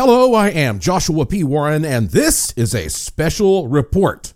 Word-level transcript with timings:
Hello, 0.00 0.32
I 0.32 0.50
am 0.50 0.78
Joshua 0.78 1.26
P. 1.26 1.42
Warren, 1.42 1.84
and 1.84 2.10
this 2.10 2.52
is 2.52 2.72
a 2.72 2.88
special 2.88 3.66
report. 3.66 4.32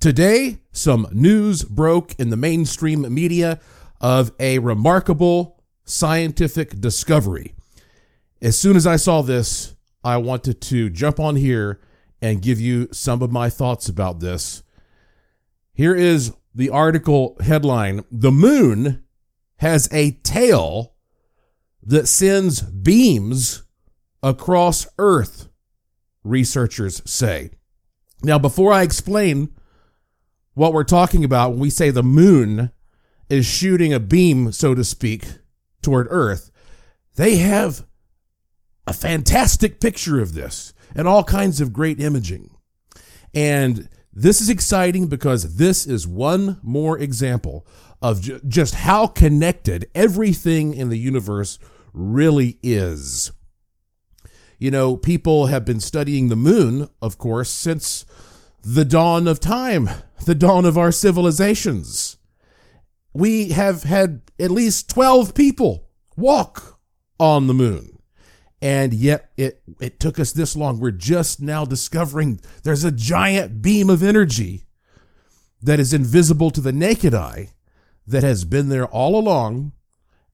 Today, 0.00 0.58
some 0.70 1.06
news 1.12 1.64
broke 1.64 2.14
in 2.18 2.28
the 2.28 2.36
mainstream 2.36 3.14
media 3.14 3.58
of 4.02 4.32
a 4.38 4.58
remarkable 4.58 5.64
scientific 5.86 6.78
discovery. 6.78 7.54
As 8.42 8.58
soon 8.58 8.76
as 8.76 8.86
I 8.86 8.96
saw 8.96 9.22
this, 9.22 9.74
I 10.04 10.18
wanted 10.18 10.60
to 10.60 10.90
jump 10.90 11.18
on 11.18 11.36
here 11.36 11.80
and 12.20 12.42
give 12.42 12.60
you 12.60 12.90
some 12.92 13.22
of 13.22 13.32
my 13.32 13.48
thoughts 13.48 13.88
about 13.88 14.20
this. 14.20 14.62
Here 15.72 15.94
is 15.94 16.34
the 16.54 16.68
article 16.68 17.34
headline 17.40 18.04
The 18.12 18.30
moon 18.30 19.04
has 19.56 19.88
a 19.90 20.10
tail 20.22 20.96
that 21.82 22.08
sends 22.08 22.60
beams 22.60 23.62
across 24.22 24.86
Earth, 24.98 25.48
researchers 26.24 27.02
say. 27.04 27.50
Now, 28.22 28.38
before 28.38 28.72
I 28.72 28.82
explain 28.82 29.54
what 30.54 30.72
we're 30.72 30.84
talking 30.84 31.24
about 31.24 31.50
when 31.50 31.60
we 31.60 31.70
say 31.70 31.90
the 31.90 32.02
moon 32.02 32.72
is 33.28 33.46
shooting 33.46 33.92
a 33.92 34.00
beam, 34.00 34.50
so 34.52 34.74
to 34.74 34.82
speak, 34.82 35.26
toward 35.82 36.08
Earth, 36.10 36.50
they 37.16 37.36
have 37.36 37.86
a 38.86 38.92
fantastic 38.92 39.80
picture 39.80 40.20
of 40.20 40.34
this 40.34 40.72
and 40.94 41.06
all 41.06 41.22
kinds 41.22 41.60
of 41.60 41.72
great 41.72 42.00
imaging. 42.00 42.50
And 43.34 43.88
this 44.12 44.40
is 44.40 44.48
exciting 44.48 45.06
because 45.06 45.56
this 45.56 45.86
is 45.86 46.06
one 46.06 46.58
more 46.62 46.98
example 46.98 47.66
of 48.00 48.20
ju- 48.22 48.40
just 48.48 48.74
how 48.74 49.06
connected 49.06 49.88
everything 49.94 50.74
in 50.74 50.88
the 50.88 50.98
universe 50.98 51.58
really 51.92 52.58
is. 52.62 53.30
You 54.58 54.72
know, 54.72 54.96
people 54.96 55.46
have 55.46 55.64
been 55.64 55.80
studying 55.80 56.28
the 56.28 56.36
moon, 56.36 56.88
of 57.00 57.16
course, 57.16 57.48
since 57.48 58.04
the 58.62 58.84
dawn 58.84 59.28
of 59.28 59.38
time, 59.38 59.88
the 60.26 60.34
dawn 60.34 60.64
of 60.64 60.76
our 60.76 60.90
civilizations. 60.90 62.16
We 63.12 63.50
have 63.50 63.84
had 63.84 64.22
at 64.38 64.50
least 64.50 64.90
12 64.90 65.34
people 65.34 65.88
walk 66.16 66.78
on 67.20 67.46
the 67.46 67.54
moon. 67.54 67.98
And 68.60 68.92
yet 68.92 69.30
it, 69.36 69.62
it 69.80 70.00
took 70.00 70.18
us 70.18 70.32
this 70.32 70.56
long. 70.56 70.80
We're 70.80 70.90
just 70.90 71.40
now 71.40 71.64
discovering 71.64 72.40
there's 72.64 72.82
a 72.82 72.90
giant 72.90 73.62
beam 73.62 73.88
of 73.88 74.02
energy 74.02 74.64
that 75.62 75.78
is 75.78 75.94
invisible 75.94 76.50
to 76.50 76.60
the 76.60 76.72
naked 76.72 77.14
eye 77.14 77.50
that 78.06 78.24
has 78.24 78.44
been 78.44 78.68
there 78.68 78.86
all 78.86 79.16
along. 79.16 79.72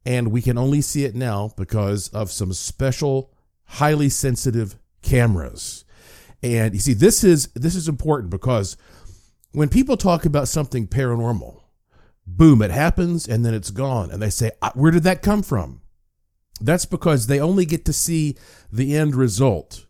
And 0.06 0.32
we 0.32 0.40
can 0.40 0.56
only 0.56 0.80
see 0.80 1.04
it 1.04 1.14
now 1.14 1.50
because 1.56 2.08
of 2.08 2.30
some 2.30 2.54
special 2.54 3.33
highly 3.74 4.08
sensitive 4.08 4.76
cameras. 5.02 5.84
And 6.42 6.74
you 6.74 6.80
see, 6.80 6.92
this 6.92 7.24
is 7.24 7.48
this 7.54 7.74
is 7.74 7.88
important 7.88 8.30
because 8.30 8.76
when 9.52 9.68
people 9.68 9.96
talk 9.96 10.24
about 10.24 10.48
something 10.48 10.86
paranormal, 10.86 11.60
boom, 12.26 12.62
it 12.62 12.70
happens 12.70 13.26
and 13.26 13.44
then 13.44 13.54
it's 13.54 13.70
gone, 13.70 14.10
and 14.10 14.20
they 14.20 14.30
say, 14.30 14.50
"Where 14.74 14.90
did 14.90 15.04
that 15.04 15.22
come 15.22 15.42
from?" 15.42 15.80
That's 16.60 16.86
because 16.86 17.26
they 17.26 17.40
only 17.40 17.64
get 17.64 17.84
to 17.86 17.92
see 17.92 18.36
the 18.72 18.96
end 18.96 19.14
result. 19.14 19.86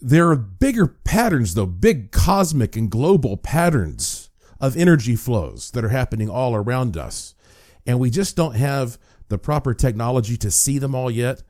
There 0.00 0.30
are 0.30 0.36
bigger 0.36 0.86
patterns, 0.86 1.54
though, 1.54 1.66
big 1.66 2.12
cosmic 2.12 2.76
and 2.76 2.90
global 2.90 3.36
patterns 3.36 4.30
of 4.60 4.76
energy 4.76 5.16
flows 5.16 5.70
that 5.72 5.84
are 5.84 5.90
happening 5.90 6.30
all 6.30 6.54
around 6.54 6.96
us. 6.96 7.34
And 7.84 7.98
we 7.98 8.10
just 8.10 8.36
don't 8.36 8.54
have 8.54 8.98
the 9.28 9.38
proper 9.38 9.74
technology 9.74 10.36
to 10.38 10.50
see 10.50 10.78
them 10.78 10.94
all 10.94 11.10
yet 11.10 11.42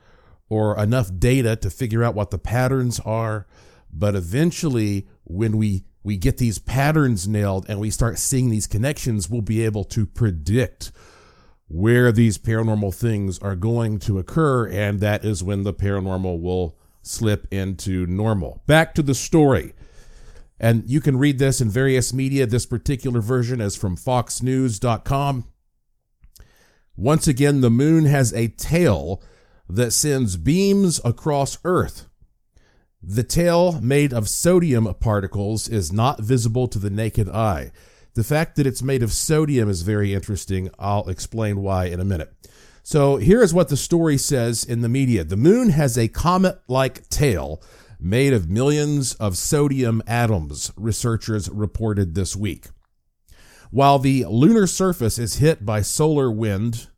or 0.49 0.79
enough 0.79 1.11
data 1.19 1.57
to 1.57 1.71
figure 1.71 2.03
out 2.03 2.15
what 2.15 2.31
the 2.31 2.39
patterns 2.39 3.01
are. 3.01 3.47
But 3.93 4.15
eventually, 4.15 5.07
when 5.25 5.57
we 5.57 5.85
we 6.03 6.17
get 6.17 6.39
these 6.39 6.59
patterns 6.59 7.29
nailed 7.29 7.67
and 7.69 7.81
we 7.81 7.91
start 7.91 8.19
seeing 8.19 8.51
these 8.51 8.67
connections, 8.67 9.29
we'll 9.29 9.43
be 9.43 9.65
able 9.65 9.85
to 9.85 10.07
predict 10.07 10.91
where 11.67 12.11
these 12.11 12.39
paranormal 12.39 12.95
things 12.95 13.39
are 13.41 13.57
going 13.57 13.99
to 13.99 14.19
occur. 14.19 14.67
And 14.69 15.01
that 15.01 15.25
is 15.25 15.43
when 15.43 15.65
the 15.65 15.75
paranormal 15.75 16.41
will 16.41 16.79
slip 17.03 17.47
into 17.51 18.07
normal. 18.07 18.63
Back 18.67 18.95
to 18.95 19.03
the 19.03 19.15
story. 19.15 19.75
And 20.59 20.89
you 20.89 21.01
can 21.01 21.19
read 21.19 21.39
this 21.39 21.61
in 21.61 21.69
various 21.69 22.13
media. 22.13 22.47
This 22.47 22.67
particular 22.67 23.21
version 23.21 23.61
is 23.61 23.77
from 23.77 23.97
foxnews.com. 23.97 25.45
Once 26.97 27.29
again, 27.29 27.61
the 27.61 27.71
moon 27.71 28.07
has 28.07 28.33
a 28.33 28.49
tail 28.49 29.23
that 29.69 29.93
sends 29.93 30.37
beams 30.37 31.01
across 31.05 31.59
Earth. 31.65 32.07
The 33.03 33.23
tail, 33.23 33.81
made 33.81 34.13
of 34.13 34.29
sodium 34.29 34.93
particles, 34.95 35.69
is 35.69 35.93
not 35.93 36.21
visible 36.21 36.67
to 36.69 36.79
the 36.79 36.91
naked 36.91 37.29
eye. 37.29 37.71
The 38.15 38.25
fact 38.25 38.57
that 38.57 38.67
it's 38.67 38.83
made 38.83 39.03
of 39.03 39.13
sodium 39.13 39.71
is 39.71 39.83
very 39.83 40.13
interesting. 40.13 40.71
I'll 40.79 41.09
explain 41.09 41.63
why 41.63 41.87
in 41.87 42.01
a 42.01 42.05
minute. 42.05 42.33
So 42.83 43.19
here 43.19 43.43
is 43.43 43.55
what 43.55 43.69
the 43.69 43.77
story 43.77 44.19
says 44.19 44.65
in 44.65 44.81
the 44.81 44.89
media. 44.89 45.23
The 45.23 45.37
moon 45.37 45.69
has 45.71 45.97
a 45.97 46.09
comet-like 46.09 47.09
tail 47.09 47.63
made 48.01 48.33
of 48.33 48.49
millions 48.49 49.15
of 49.15 49.37
sodium 49.37 50.03
atoms, 50.07 50.73
researchers 50.77 51.49
reported 51.51 52.15
this 52.15 52.35
week. 52.35 52.67
While 53.71 53.99
the 53.99 54.25
lunar 54.25 54.67
surface 54.67 55.19
is 55.19 55.37
hit 55.37 55.67
by 55.67 55.83
solar 55.83 56.31
wind, 56.31 56.89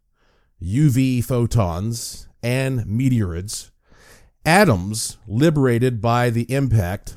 UV 0.62 1.24
photons, 1.24 2.28
and 2.42 2.80
meteorids, 2.80 3.70
atoms 4.44 5.18
liberated 5.26 6.00
by 6.00 6.30
the 6.30 6.50
impact 6.52 7.16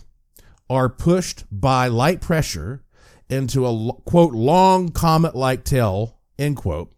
are 0.69 0.89
pushed 0.89 1.45
by 1.51 1.87
light 1.87 2.21
pressure 2.21 2.83
into 3.29 3.65
a 3.65 3.93
quote 4.05 4.33
long 4.33 4.89
comet 4.89 5.35
like 5.35 5.63
tail 5.63 6.19
end 6.37 6.57
quote 6.57 6.93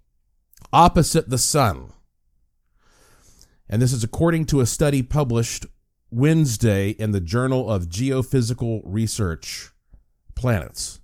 opposite 0.73 1.29
the 1.29 1.37
sun. 1.37 1.91
And 3.69 3.81
this 3.81 3.93
is 3.93 4.03
according 4.03 4.45
to 4.47 4.61
a 4.61 4.65
study 4.65 5.01
published 5.01 5.65
wednesday 6.11 6.91
in 6.91 7.11
the 7.11 7.19
journal 7.19 7.69
of 7.69 7.87
geophysical 7.87 8.81
research 8.85 9.71
planets. 10.35 10.99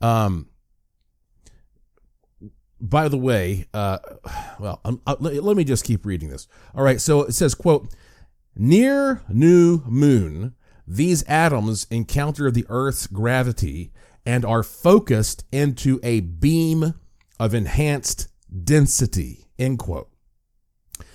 Um, 0.00 0.48
by 2.82 3.08
the 3.08 3.16
way, 3.16 3.66
uh, 3.72 3.98
well, 4.58 4.80
um, 4.84 5.00
uh, 5.06 5.14
let, 5.20 5.42
let 5.42 5.56
me 5.56 5.64
just 5.64 5.84
keep 5.84 6.04
reading 6.04 6.28
this. 6.28 6.48
All 6.74 6.82
right, 6.82 7.00
so 7.00 7.22
it 7.22 7.32
says, 7.32 7.54
quote, 7.54 7.88
near 8.56 9.22
new 9.28 9.82
moon, 9.86 10.54
these 10.86 11.22
atoms 11.24 11.86
encounter 11.90 12.50
the 12.50 12.66
Earth's 12.68 13.06
gravity 13.06 13.92
and 14.26 14.44
are 14.44 14.64
focused 14.64 15.44
into 15.52 16.00
a 16.02 16.20
beam 16.20 16.94
of 17.38 17.54
enhanced 17.54 18.28
density, 18.64 19.46
end 19.58 19.78
quote. 19.78 20.10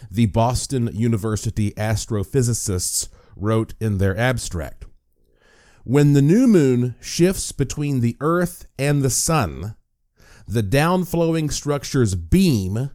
The 0.10 0.28
Boston 0.28 0.90
University 0.94 1.72
astrophysicists 1.72 3.10
wrote 3.36 3.74
in 3.80 3.98
their 3.98 4.18
abstract. 4.18 4.86
When 5.84 6.14
the 6.14 6.22
new 6.22 6.48
moon 6.48 6.96
shifts 7.02 7.52
between 7.52 8.00
the 8.00 8.18
Earth 8.20 8.68
and 8.80 9.02
the 9.02 9.10
sun, 9.10 9.76
the 10.48 10.64
downflowing 10.64 11.50
structure's 11.50 12.16
beam 12.16 12.92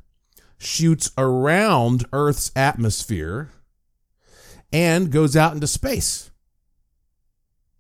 shoots 0.58 1.10
around 1.18 2.06
Earth's 2.12 2.50
atmosphere 2.56 3.50
and 4.72 5.10
goes 5.10 5.36
out 5.36 5.54
into 5.54 5.66
space. 5.66 6.30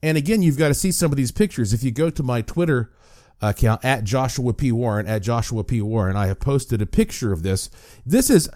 And 0.02 0.18
again, 0.18 0.42
you've 0.42 0.58
got 0.58 0.68
to 0.68 0.74
see 0.74 0.92
some 0.92 1.10
of 1.12 1.16
these 1.16 1.32
pictures. 1.32 1.72
If 1.72 1.82
you 1.82 1.90
go 1.90 2.10
to 2.10 2.22
my 2.22 2.42
Twitter 2.42 2.92
account 3.40 3.84
at 3.84 4.04
Joshua 4.04 4.52
P. 4.52 4.72
Warren, 4.72 5.06
at 5.06 5.22
Joshua 5.22 5.64
P. 5.64 5.80
Warren, 5.80 6.16
I 6.16 6.26
have 6.26 6.40
posted 6.40 6.82
a 6.82 6.86
picture 6.86 7.32
of 7.32 7.42
this. 7.42 7.70
This 8.04 8.28
is 8.28 8.50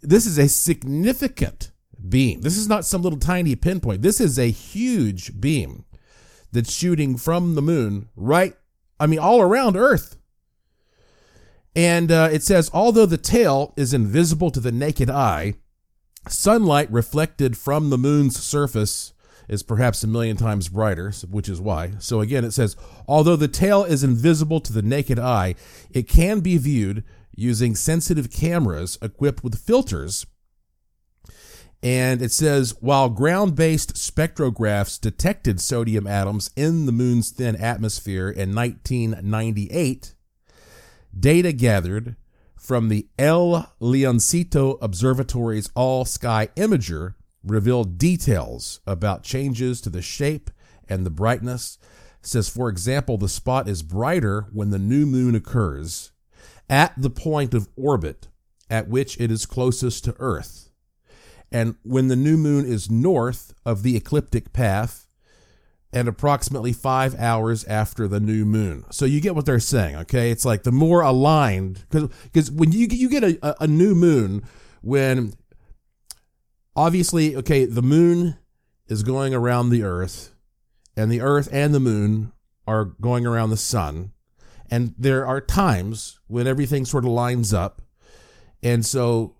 this 0.00 0.26
is 0.26 0.38
a 0.38 0.48
significant 0.48 1.72
beam. 2.08 2.42
This 2.42 2.56
is 2.56 2.68
not 2.68 2.84
some 2.84 3.02
little 3.02 3.18
tiny 3.18 3.56
pinpoint. 3.56 4.02
This 4.02 4.20
is 4.20 4.38
a 4.38 4.50
huge 4.50 5.40
beam 5.40 5.84
that's 6.52 6.72
shooting 6.72 7.16
from 7.16 7.54
the 7.54 7.62
moon 7.62 8.08
right, 8.14 8.54
I 9.00 9.06
mean, 9.06 9.18
all 9.18 9.40
around 9.40 9.76
Earth. 9.76 10.17
And 11.78 12.10
uh, 12.10 12.28
it 12.32 12.42
says, 12.42 12.72
although 12.74 13.06
the 13.06 13.16
tail 13.16 13.72
is 13.76 13.94
invisible 13.94 14.50
to 14.50 14.58
the 14.58 14.72
naked 14.72 15.08
eye, 15.08 15.54
sunlight 16.26 16.90
reflected 16.90 17.56
from 17.56 17.90
the 17.90 17.96
moon's 17.96 18.36
surface 18.42 19.12
is 19.48 19.62
perhaps 19.62 20.02
a 20.02 20.08
million 20.08 20.36
times 20.36 20.68
brighter, 20.68 21.12
which 21.30 21.48
is 21.48 21.60
why. 21.60 21.92
So 22.00 22.20
again, 22.20 22.44
it 22.44 22.50
says, 22.50 22.74
although 23.06 23.36
the 23.36 23.46
tail 23.46 23.84
is 23.84 24.02
invisible 24.02 24.58
to 24.62 24.72
the 24.72 24.82
naked 24.82 25.20
eye, 25.20 25.54
it 25.92 26.08
can 26.08 26.40
be 26.40 26.58
viewed 26.58 27.04
using 27.36 27.76
sensitive 27.76 28.28
cameras 28.28 28.98
equipped 29.00 29.44
with 29.44 29.64
filters. 29.64 30.26
And 31.80 32.20
it 32.20 32.32
says, 32.32 32.74
while 32.80 33.08
ground 33.08 33.54
based 33.54 33.94
spectrographs 33.94 35.00
detected 35.00 35.60
sodium 35.60 36.08
atoms 36.08 36.50
in 36.56 36.86
the 36.86 36.92
moon's 36.92 37.30
thin 37.30 37.54
atmosphere 37.54 38.28
in 38.30 38.52
1998, 38.52 40.16
data 41.16 41.52
gathered 41.52 42.16
from 42.56 42.88
the 42.88 43.08
El 43.18 43.72
Leoncito 43.80 44.78
Observatory's 44.82 45.70
All 45.74 46.04
Sky 46.04 46.48
Imager 46.56 47.14
revealed 47.44 47.98
details 47.98 48.80
about 48.86 49.22
changes 49.22 49.80
to 49.80 49.90
the 49.90 50.02
shape 50.02 50.50
and 50.88 51.06
the 51.06 51.10
brightness. 51.10 51.78
It 52.20 52.26
says, 52.26 52.48
for 52.48 52.68
example, 52.68 53.16
the 53.16 53.28
spot 53.28 53.68
is 53.68 53.82
brighter 53.82 54.46
when 54.52 54.70
the 54.70 54.78
new 54.78 55.06
moon 55.06 55.34
occurs 55.34 56.12
at 56.68 56.92
the 57.00 57.10
point 57.10 57.54
of 57.54 57.68
orbit 57.76 58.28
at 58.70 58.88
which 58.88 59.18
it 59.20 59.30
is 59.30 59.46
closest 59.46 60.04
to 60.04 60.16
Earth. 60.18 60.70
And 61.50 61.76
when 61.82 62.08
the 62.08 62.16
new 62.16 62.36
moon 62.36 62.66
is 62.66 62.90
north 62.90 63.54
of 63.64 63.82
the 63.82 63.96
ecliptic 63.96 64.52
path 64.52 65.07
and 65.92 66.06
approximately 66.06 66.72
five 66.72 67.14
hours 67.14 67.64
after 67.64 68.06
the 68.06 68.20
new 68.20 68.44
moon. 68.44 68.84
So 68.90 69.04
you 69.04 69.20
get 69.20 69.34
what 69.34 69.46
they're 69.46 69.58
saying, 69.58 69.96
okay? 69.96 70.30
It's 70.30 70.44
like 70.44 70.62
the 70.62 70.72
more 70.72 71.00
aligned, 71.00 71.84
because 71.90 72.50
when 72.50 72.72
you, 72.72 72.86
you 72.90 73.08
get 73.08 73.24
a, 73.24 73.62
a 73.62 73.66
new 73.66 73.94
moon, 73.94 74.42
when 74.82 75.32
obviously, 76.76 77.34
okay, 77.36 77.64
the 77.64 77.82
moon 77.82 78.36
is 78.86 79.02
going 79.02 79.34
around 79.34 79.70
the 79.70 79.82
earth, 79.82 80.34
and 80.96 81.10
the 81.10 81.20
earth 81.20 81.48
and 81.52 81.74
the 81.74 81.80
moon 81.80 82.32
are 82.66 82.84
going 82.84 83.26
around 83.26 83.50
the 83.50 83.56
sun. 83.56 84.12
And 84.70 84.94
there 84.98 85.26
are 85.26 85.40
times 85.40 86.20
when 86.26 86.46
everything 86.46 86.84
sort 86.84 87.04
of 87.04 87.10
lines 87.10 87.54
up. 87.54 87.80
And 88.62 88.84
so 88.84 89.36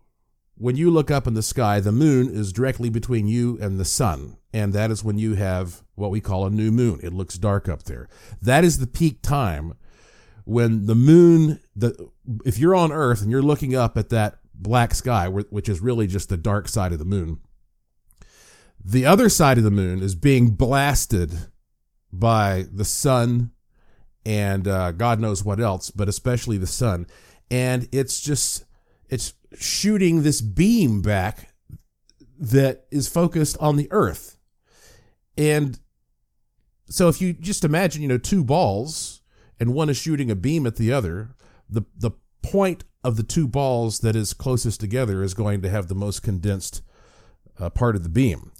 when 0.59 0.77
you 0.77 0.91
look 0.91 1.11
up 1.11 1.27
in 1.27 1.35
the 1.35 1.43
sky, 1.43 1.81
the 1.81 1.93
moon 1.93 2.29
is 2.29 2.53
directly 2.53 2.91
between 2.91 3.29
you 3.29 3.59
and 3.61 3.79
the 3.79 3.85
sun. 3.85 4.37
And 4.53 4.73
that 4.73 4.91
is 4.91 5.05
when 5.05 5.19
you 5.19 5.35
have 5.35 5.83
what 5.95 6.11
we 6.11 6.21
call 6.21 6.47
a 6.47 6.51
new 6.51 6.71
moon. 6.71 7.01
It 7.03 7.13
looks 7.13 7.39
dark 7.39 7.69
up 7.69 7.85
there. 7.85 8.09
That 8.43 8.65
is 8.65 8.79
the 8.79 8.87
peak 8.87 9.23
time 9.23 9.75
when 10.45 10.87
the 10.87 10.95
moon, 10.95 11.61
the, 11.77 12.11
if 12.45 12.59
you're 12.59 12.75
on 12.75 12.91
earth 12.91 13.23
and 13.23 13.31
you're 13.31 13.43
looking 13.43 13.75
up 13.75 13.97
at 13.97 14.09
that 14.09 14.39
black 14.55 14.95
sky, 14.95 15.29
which 15.29 15.69
is 15.69 15.81
really 15.81 16.07
just 16.07 16.29
the 16.29 16.37
dark 16.37 16.67
side 16.67 16.93
of 16.93 16.99
the 16.99 17.05
moon, 17.05 17.41
the 18.85 19.07
other 19.07 19.29
side 19.29 19.59
of 19.59 19.65
the 19.65 19.71
moon 19.71 20.03
is 20.03 20.15
being 20.15 20.51
blasted 20.51 21.33
by 22.13 22.65
the 22.73 22.85
sun 22.85 23.53
and 24.25 24.67
uh, 24.67 24.93
God 24.93 25.21
knows 25.21 25.45
what 25.45 25.61
else, 25.61 25.91
but 25.91 26.09
especially 26.09 26.59
the 26.59 26.67
sun. 26.67 27.07
And 27.51 27.89
it's 27.93 28.21
just, 28.21 28.65
it's 29.09 29.33
shooting 29.55 30.23
this 30.23 30.41
beam 30.41 31.03
back 31.03 31.55
that 32.39 32.87
is 32.91 33.09
focused 33.09 33.56
on 33.59 33.77
the 33.77 33.89
earth. 33.91 34.37
And 35.37 35.79
so 36.89 37.09
if 37.09 37.21
you 37.21 37.33
just 37.33 37.65
imagine, 37.65 38.03
you 38.03 38.09
know, 38.09 38.19
two 38.19 38.45
balls 38.45 39.23
and 39.61 39.75
one 39.75 39.89
is 39.89 39.97
shooting 39.97 40.31
a 40.31 40.37
beam 40.37 40.67
at 40.67 40.77
the 40.77 40.93
other, 40.93 41.35
the 41.69 41.83
the 41.97 42.12
point 42.43 42.85
of 43.05 43.17
the 43.17 43.23
two 43.23 43.47
balls 43.47 44.00
that 44.00 44.17
is 44.17 44.33
closest 44.33 44.81
together 44.81 45.23
is 45.23 45.35
going 45.35 45.61
to 45.62 45.69
have 45.69 45.89
the 45.89 45.95
most 45.95 46.23
condensed 46.23 46.83
uh, 47.59 47.71
part 47.71 47.97
of 47.97 48.03
the 48.03 48.09
beam. 48.09 48.53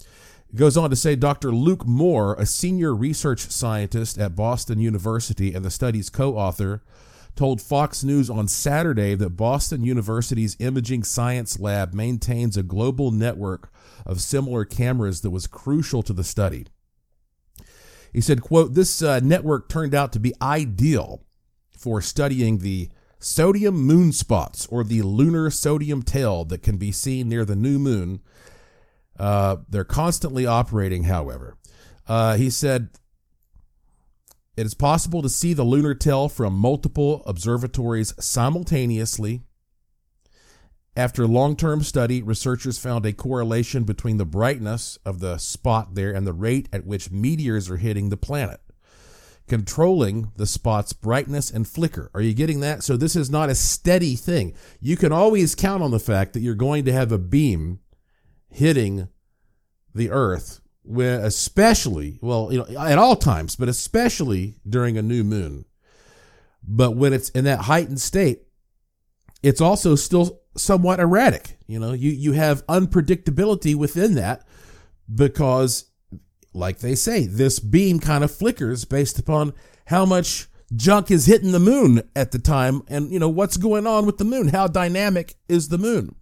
It 0.51 0.55
goes 0.55 0.77
on 0.77 0.89
to 0.89 0.95
say 0.95 1.15
Dr. 1.15 1.51
Luke 1.51 1.85
Moore, 1.85 2.35
a 2.35 2.45
senior 2.45 2.93
research 2.95 3.41
scientist 3.41 4.17
at 4.17 4.35
Boston 4.35 4.79
University 4.79 5.53
and 5.53 5.63
the 5.63 5.69
study's 5.69 6.09
co-author, 6.09 6.83
told 7.39 7.61
Fox 7.61 8.03
News 8.03 8.29
on 8.29 8.49
Saturday 8.49 9.15
that 9.15 9.37
Boston 9.37 9.81
University's 9.81 10.57
Imaging 10.59 11.05
Science 11.05 11.57
Lab 11.57 11.93
maintains 11.93 12.57
a 12.57 12.63
global 12.63 13.11
network 13.11 13.71
of 14.05 14.19
similar 14.19 14.65
cameras 14.65 15.21
that 15.21 15.29
was 15.29 15.47
crucial 15.47 16.03
to 16.03 16.11
the 16.11 16.25
study. 16.25 16.65
He 18.11 18.19
said, 18.19 18.41
quote, 18.41 18.73
this 18.73 19.01
uh, 19.01 19.21
network 19.23 19.69
turned 19.69 19.95
out 19.95 20.11
to 20.11 20.19
be 20.19 20.33
ideal 20.41 21.23
for 21.71 22.01
studying 22.01 22.57
the 22.57 22.89
sodium 23.19 23.87
moonspots 23.87 24.67
or 24.69 24.83
the 24.83 25.01
lunar 25.01 25.49
sodium 25.49 26.03
tail 26.03 26.43
that 26.43 26.61
can 26.61 26.75
be 26.75 26.91
seen 26.91 27.29
near 27.29 27.45
the 27.45 27.55
new 27.55 27.79
moon. 27.79 28.19
Uh, 29.17 29.57
they're 29.69 29.85
constantly 29.85 30.45
operating, 30.45 31.05
however. 31.05 31.55
Uh, 32.05 32.35
he 32.35 32.49
said, 32.49 32.89
it 34.59 34.65
is 34.65 34.73
possible 34.73 35.21
to 35.21 35.29
see 35.29 35.53
the 35.53 35.63
lunar 35.63 35.95
tail 35.95 36.27
from 36.27 36.53
multiple 36.53 37.23
observatories 37.25 38.13
simultaneously. 38.19 39.41
After 40.97 41.25
long 41.25 41.55
term 41.55 41.81
study, 41.81 42.21
researchers 42.21 42.77
found 42.77 43.05
a 43.05 43.13
correlation 43.13 43.85
between 43.85 44.17
the 44.17 44.25
brightness 44.25 44.99
of 45.05 45.21
the 45.21 45.37
spot 45.37 45.95
there 45.95 46.11
and 46.11 46.27
the 46.27 46.33
rate 46.33 46.67
at 46.73 46.85
which 46.85 47.09
meteors 47.09 47.69
are 47.69 47.77
hitting 47.77 48.09
the 48.09 48.17
planet, 48.17 48.59
controlling 49.47 50.33
the 50.35 50.45
spot's 50.45 50.91
brightness 50.91 51.49
and 51.49 51.65
flicker. 51.65 52.11
Are 52.13 52.19
you 52.19 52.33
getting 52.33 52.59
that? 52.59 52.83
So, 52.83 52.97
this 52.97 53.15
is 53.15 53.29
not 53.29 53.49
a 53.49 53.55
steady 53.55 54.17
thing. 54.17 54.53
You 54.81 54.97
can 54.97 55.13
always 55.13 55.55
count 55.55 55.83
on 55.83 55.91
the 55.91 56.01
fact 56.01 56.33
that 56.33 56.41
you're 56.41 56.53
going 56.53 56.83
to 56.83 56.91
have 56.91 57.13
a 57.13 57.17
beam 57.17 57.79
hitting 58.49 59.07
the 59.95 60.09
Earth 60.11 60.59
when 60.89 61.21
especially 61.21 62.17
well 62.19 62.49
you 62.51 62.57
know 62.57 62.79
at 62.79 62.97
all 62.97 63.15
times 63.15 63.55
but 63.55 63.69
especially 63.69 64.55
during 64.67 64.97
a 64.97 65.03
new 65.03 65.23
moon. 65.23 65.65
But 66.67 66.95
when 66.95 67.13
it's 67.13 67.29
in 67.29 67.45
that 67.45 67.61
heightened 67.61 68.01
state 68.01 68.41
it's 69.43 69.61
also 69.61 69.95
still 69.95 70.41
somewhat 70.57 70.99
erratic. 70.99 71.57
You 71.67 71.79
know 71.79 71.93
you 71.93 72.09
you 72.09 72.31
have 72.31 72.65
unpredictability 72.65 73.75
within 73.75 74.15
that 74.15 74.47
because 75.13 75.85
like 76.53 76.79
they 76.79 76.95
say 76.95 77.27
this 77.27 77.59
beam 77.59 77.99
kind 77.99 78.23
of 78.23 78.31
flickers 78.31 78.83
based 78.83 79.19
upon 79.19 79.53
how 79.85 80.05
much 80.05 80.47
junk 80.75 81.11
is 81.11 81.27
hitting 81.27 81.51
the 81.51 81.59
moon 81.59 82.01
at 82.15 82.31
the 82.31 82.39
time 82.39 82.81
and 82.87 83.11
you 83.11 83.19
know 83.19 83.29
what's 83.29 83.57
going 83.57 83.85
on 83.85 84.07
with 84.07 84.17
the 84.17 84.25
moon. 84.25 84.47
How 84.47 84.65
dynamic 84.65 85.35
is 85.47 85.67
the 85.67 85.77
moon 85.77 86.15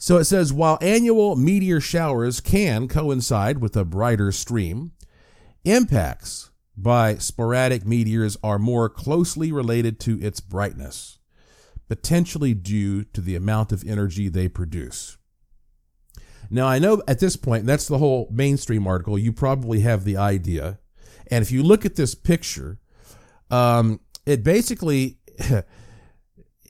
so 0.00 0.16
it 0.16 0.24
says 0.24 0.50
while 0.50 0.78
annual 0.80 1.36
meteor 1.36 1.78
showers 1.78 2.40
can 2.40 2.88
coincide 2.88 3.58
with 3.58 3.76
a 3.76 3.84
brighter 3.84 4.32
stream, 4.32 4.92
impacts 5.62 6.50
by 6.74 7.16
sporadic 7.16 7.84
meteors 7.84 8.38
are 8.42 8.58
more 8.58 8.88
closely 8.88 9.52
related 9.52 10.00
to 10.00 10.18
its 10.22 10.40
brightness, 10.40 11.18
potentially 11.86 12.54
due 12.54 13.04
to 13.04 13.20
the 13.20 13.36
amount 13.36 13.72
of 13.72 13.84
energy 13.86 14.28
they 14.28 14.48
produce. 14.48 15.18
Now, 16.48 16.66
I 16.66 16.78
know 16.78 17.02
at 17.06 17.20
this 17.20 17.36
point, 17.36 17.66
that's 17.66 17.86
the 17.86 17.98
whole 17.98 18.26
mainstream 18.32 18.86
article. 18.86 19.18
You 19.18 19.34
probably 19.34 19.80
have 19.80 20.04
the 20.04 20.16
idea. 20.16 20.78
And 21.30 21.42
if 21.42 21.52
you 21.52 21.62
look 21.62 21.84
at 21.84 21.96
this 21.96 22.14
picture, 22.14 22.78
um, 23.50 24.00
it 24.24 24.42
basically 24.42 25.18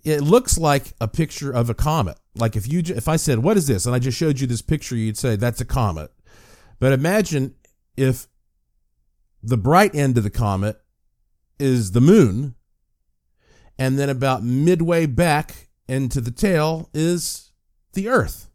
it 0.04 0.20
looks 0.22 0.58
like 0.58 0.92
a 1.00 1.08
picture 1.08 1.50
of 1.50 1.70
a 1.70 1.74
comet. 1.74 2.18
Like 2.34 2.56
if 2.56 2.70
you 2.70 2.82
if 2.86 3.08
I 3.08 3.16
said 3.16 3.40
what 3.40 3.56
is 3.56 3.66
this 3.66 3.86
and 3.86 3.94
I 3.94 3.98
just 3.98 4.16
showed 4.16 4.40
you 4.40 4.46
this 4.46 4.62
picture, 4.62 4.96
you'd 4.96 5.18
say 5.18 5.36
that's 5.36 5.60
a 5.60 5.64
comet. 5.64 6.10
But 6.78 6.92
imagine 6.92 7.54
if 7.96 8.26
the 9.42 9.56
bright 9.56 9.94
end 9.94 10.16
of 10.16 10.24
the 10.24 10.30
comet 10.30 10.80
is 11.58 11.92
the 11.92 12.00
moon, 12.00 12.54
and 13.78 13.98
then 13.98 14.08
about 14.08 14.42
midway 14.42 15.06
back 15.06 15.68
into 15.88 16.20
the 16.20 16.30
tail 16.30 16.88
is 16.94 17.52
the 17.92 18.08
Earth. 18.08 18.48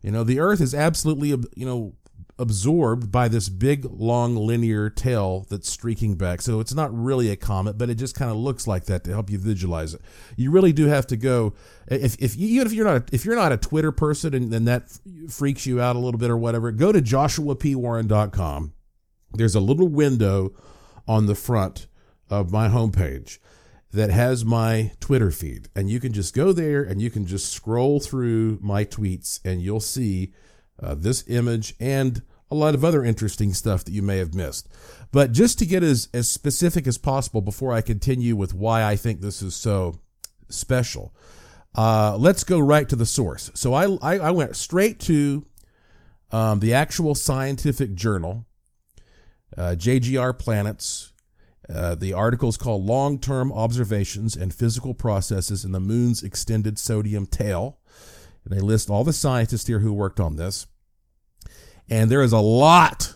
You 0.00 0.10
know, 0.10 0.24
the 0.24 0.40
Earth 0.40 0.60
is 0.60 0.74
absolutely 0.74 1.28
you 1.28 1.66
know 1.66 1.94
absorbed 2.38 3.12
by 3.12 3.28
this 3.28 3.48
big 3.48 3.84
long 3.84 4.36
linear 4.36 4.90
tail 4.90 5.46
that's 5.48 5.68
streaking 5.68 6.16
back. 6.16 6.42
So 6.42 6.60
it's 6.60 6.74
not 6.74 6.92
really 6.92 7.30
a 7.30 7.36
comet, 7.36 7.78
but 7.78 7.88
it 7.90 7.94
just 7.94 8.16
kind 8.16 8.30
of 8.30 8.36
looks 8.36 8.66
like 8.66 8.86
that 8.86 9.04
to 9.04 9.12
help 9.12 9.30
you 9.30 9.38
visualize 9.38 9.94
it. 9.94 10.00
You 10.36 10.50
really 10.50 10.72
do 10.72 10.86
have 10.86 11.06
to 11.08 11.16
go 11.16 11.54
if 11.86 12.20
if 12.20 12.36
even 12.36 12.66
if 12.66 12.72
you're 12.72 12.86
not 12.86 13.12
if 13.12 13.24
you're 13.24 13.36
not 13.36 13.52
a 13.52 13.56
Twitter 13.56 13.92
person 13.92 14.34
and, 14.34 14.52
and 14.52 14.66
that 14.66 14.98
freaks 15.28 15.66
you 15.66 15.80
out 15.80 15.96
a 15.96 16.00
little 16.00 16.18
bit 16.18 16.30
or 16.30 16.36
whatever, 16.36 16.72
go 16.72 16.90
to 16.90 17.00
joshuapwarren.com. 17.00 18.72
There's 19.32 19.54
a 19.54 19.60
little 19.60 19.88
window 19.88 20.54
on 21.06 21.26
the 21.26 21.34
front 21.34 21.86
of 22.30 22.50
my 22.50 22.68
homepage 22.68 23.38
that 23.92 24.10
has 24.10 24.44
my 24.44 24.90
Twitter 24.98 25.30
feed 25.30 25.68
and 25.76 25.88
you 25.88 26.00
can 26.00 26.12
just 26.12 26.34
go 26.34 26.52
there 26.52 26.82
and 26.82 27.00
you 27.00 27.10
can 27.10 27.26
just 27.26 27.52
scroll 27.52 28.00
through 28.00 28.58
my 28.60 28.84
tweets 28.84 29.38
and 29.44 29.62
you'll 29.62 29.78
see 29.78 30.32
uh, 30.82 30.94
this 30.94 31.24
image, 31.28 31.74
and 31.80 32.22
a 32.50 32.54
lot 32.54 32.74
of 32.74 32.84
other 32.84 33.04
interesting 33.04 33.52
stuff 33.52 33.84
that 33.84 33.92
you 33.92 34.02
may 34.02 34.18
have 34.18 34.34
missed. 34.34 34.68
But 35.12 35.32
just 35.32 35.58
to 35.58 35.66
get 35.66 35.82
as, 35.82 36.08
as 36.12 36.30
specific 36.30 36.86
as 36.86 36.98
possible 36.98 37.40
before 37.40 37.72
I 37.72 37.80
continue 37.80 38.36
with 38.36 38.54
why 38.54 38.84
I 38.84 38.96
think 38.96 39.20
this 39.20 39.42
is 39.42 39.54
so 39.54 40.00
special, 40.48 41.14
uh, 41.76 42.16
let's 42.18 42.44
go 42.44 42.58
right 42.58 42.88
to 42.88 42.96
the 42.96 43.06
source. 43.06 43.50
So 43.54 43.74
I, 43.74 43.96
I, 44.02 44.18
I 44.18 44.30
went 44.30 44.56
straight 44.56 45.00
to 45.00 45.46
um, 46.30 46.60
the 46.60 46.74
actual 46.74 47.14
scientific 47.14 47.94
journal, 47.94 48.46
uh, 49.56 49.74
JGR 49.76 50.38
Planets. 50.38 51.12
Uh, 51.72 51.94
the 51.94 52.12
article 52.12 52.50
is 52.50 52.56
called 52.56 52.84
Long 52.84 53.18
Term 53.18 53.50
Observations 53.52 54.36
and 54.36 54.52
Physical 54.52 54.94
Processes 54.94 55.64
in 55.64 55.72
the 55.72 55.80
Moon's 55.80 56.22
Extended 56.22 56.78
Sodium 56.78 57.26
Tail. 57.26 57.78
They 58.46 58.60
list 58.60 58.90
all 58.90 59.04
the 59.04 59.12
scientists 59.12 59.66
here 59.66 59.78
who 59.78 59.92
worked 59.92 60.20
on 60.20 60.36
this. 60.36 60.66
And 61.88 62.10
there 62.10 62.22
is 62.22 62.32
a 62.32 62.38
lot 62.38 63.14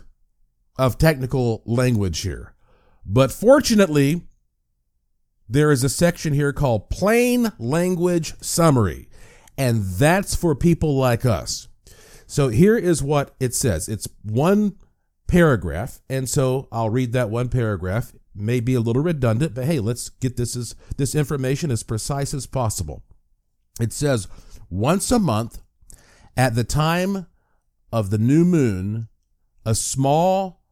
of 0.79 0.99
technical 0.99 1.63
language 1.67 2.21
here. 2.21 2.55
But 3.05 3.33
fortunately, 3.33 4.23
there 5.49 5.73
is 5.73 5.85
a 5.85 5.89
section 5.89 6.35
here 6.35 6.53
called 6.53 6.91
Plain 6.91 7.53
Language 7.59 8.35
Summary. 8.41 9.09
And 9.57 9.85
that's 9.85 10.35
for 10.35 10.55
people 10.55 10.97
like 10.97 11.27
us. 11.27 11.69
So 12.27 12.49
here 12.49 12.77
is 12.77 13.03
what 13.03 13.35
it 13.41 13.55
says. 13.55 13.89
It's 13.89 14.07
one 14.23 14.77
paragraph, 15.27 16.01
and 16.09 16.29
so 16.29 16.69
I'll 16.71 16.91
read 16.91 17.13
that 17.13 17.31
one 17.31 17.49
paragraph. 17.49 18.13
May 18.35 18.61
be 18.61 18.75
a 18.75 18.81
little 18.81 19.03
redundant, 19.03 19.55
but 19.55 19.65
hey, 19.65 19.81
let's 19.81 20.09
get 20.09 20.37
this 20.37 20.55
as 20.55 20.75
this 20.97 21.15
information 21.15 21.71
as 21.71 21.83
precise 21.83 22.35
as 22.35 22.47
possible. 22.47 23.03
It 23.81 23.93
says 23.93 24.29
once 24.71 25.11
a 25.11 25.19
month 25.19 25.61
at 26.37 26.55
the 26.55 26.65
time 26.65 27.27
of 27.93 28.11
the 28.11 28.19
new 28.19 28.45
moon, 28.45 29.09
a 29.65 29.75
small 29.75 30.63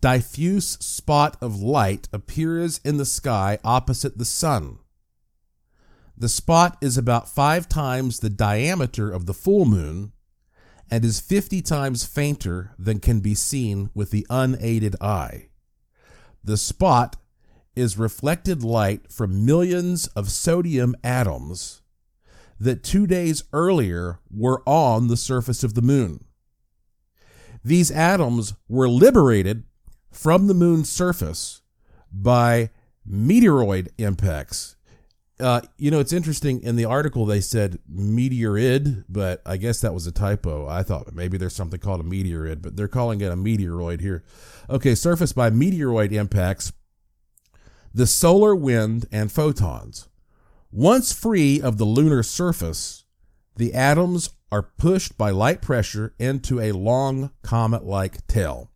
diffuse 0.00 0.78
spot 0.78 1.36
of 1.40 1.60
light 1.60 2.08
appears 2.12 2.80
in 2.84 2.96
the 2.96 3.04
sky 3.04 3.58
opposite 3.64 4.18
the 4.18 4.24
sun. 4.24 4.78
The 6.16 6.28
spot 6.28 6.78
is 6.80 6.96
about 6.96 7.28
five 7.28 7.68
times 7.68 8.20
the 8.20 8.30
diameter 8.30 9.10
of 9.10 9.26
the 9.26 9.34
full 9.34 9.64
moon 9.64 10.12
and 10.90 11.04
is 11.04 11.20
50 11.20 11.60
times 11.62 12.04
fainter 12.04 12.72
than 12.78 13.00
can 13.00 13.20
be 13.20 13.34
seen 13.34 13.90
with 13.94 14.10
the 14.10 14.26
unaided 14.30 14.96
eye. 15.00 15.48
The 16.42 16.56
spot 16.56 17.16
is 17.74 17.98
reflected 17.98 18.62
light 18.62 19.12
from 19.12 19.44
millions 19.44 20.06
of 20.08 20.30
sodium 20.30 20.94
atoms 21.02 21.82
that 22.58 22.82
two 22.82 23.06
days 23.06 23.44
earlier 23.52 24.20
were 24.30 24.62
on 24.66 25.08
the 25.08 25.16
surface 25.16 25.62
of 25.62 25.74
the 25.74 25.82
moon. 25.82 26.24
These 27.64 27.90
atoms 27.90 28.54
were 28.68 28.88
liberated 28.88 29.64
from 30.10 30.46
the 30.46 30.54
moon's 30.54 30.90
surface 30.90 31.62
by 32.12 32.70
meteoroid 33.08 33.88
impacts 33.98 34.76
uh, 35.38 35.60
you 35.76 35.90
know, 35.90 36.00
it's 36.00 36.12
interesting. 36.12 36.62
In 36.62 36.76
the 36.76 36.86
article, 36.86 37.26
they 37.26 37.40
said 37.40 37.78
meteorid, 37.92 39.04
but 39.08 39.42
I 39.44 39.58
guess 39.58 39.80
that 39.80 39.92
was 39.92 40.06
a 40.06 40.12
typo. 40.12 40.66
I 40.66 40.82
thought 40.82 41.14
maybe 41.14 41.36
there's 41.36 41.54
something 41.54 41.78
called 41.78 42.00
a 42.00 42.04
meteorid, 42.04 42.62
but 42.62 42.76
they're 42.76 42.88
calling 42.88 43.20
it 43.20 43.30
a 43.30 43.36
meteoroid 43.36 44.00
here. 44.00 44.24
Okay, 44.70 44.94
surfaced 44.94 45.34
by 45.34 45.50
meteoroid 45.50 46.12
impacts, 46.12 46.72
the 47.92 48.06
solar 48.06 48.54
wind 48.54 49.06
and 49.12 49.30
photons. 49.30 50.08
Once 50.78 51.10
free 51.10 51.58
of 51.58 51.78
the 51.78 51.86
lunar 51.86 52.22
surface, 52.22 53.06
the 53.56 53.72
atoms 53.72 54.28
are 54.52 54.74
pushed 54.76 55.16
by 55.16 55.30
light 55.30 55.62
pressure 55.62 56.14
into 56.18 56.60
a 56.60 56.72
long 56.72 57.30
comet 57.40 57.82
like 57.82 58.26
tail. 58.26 58.70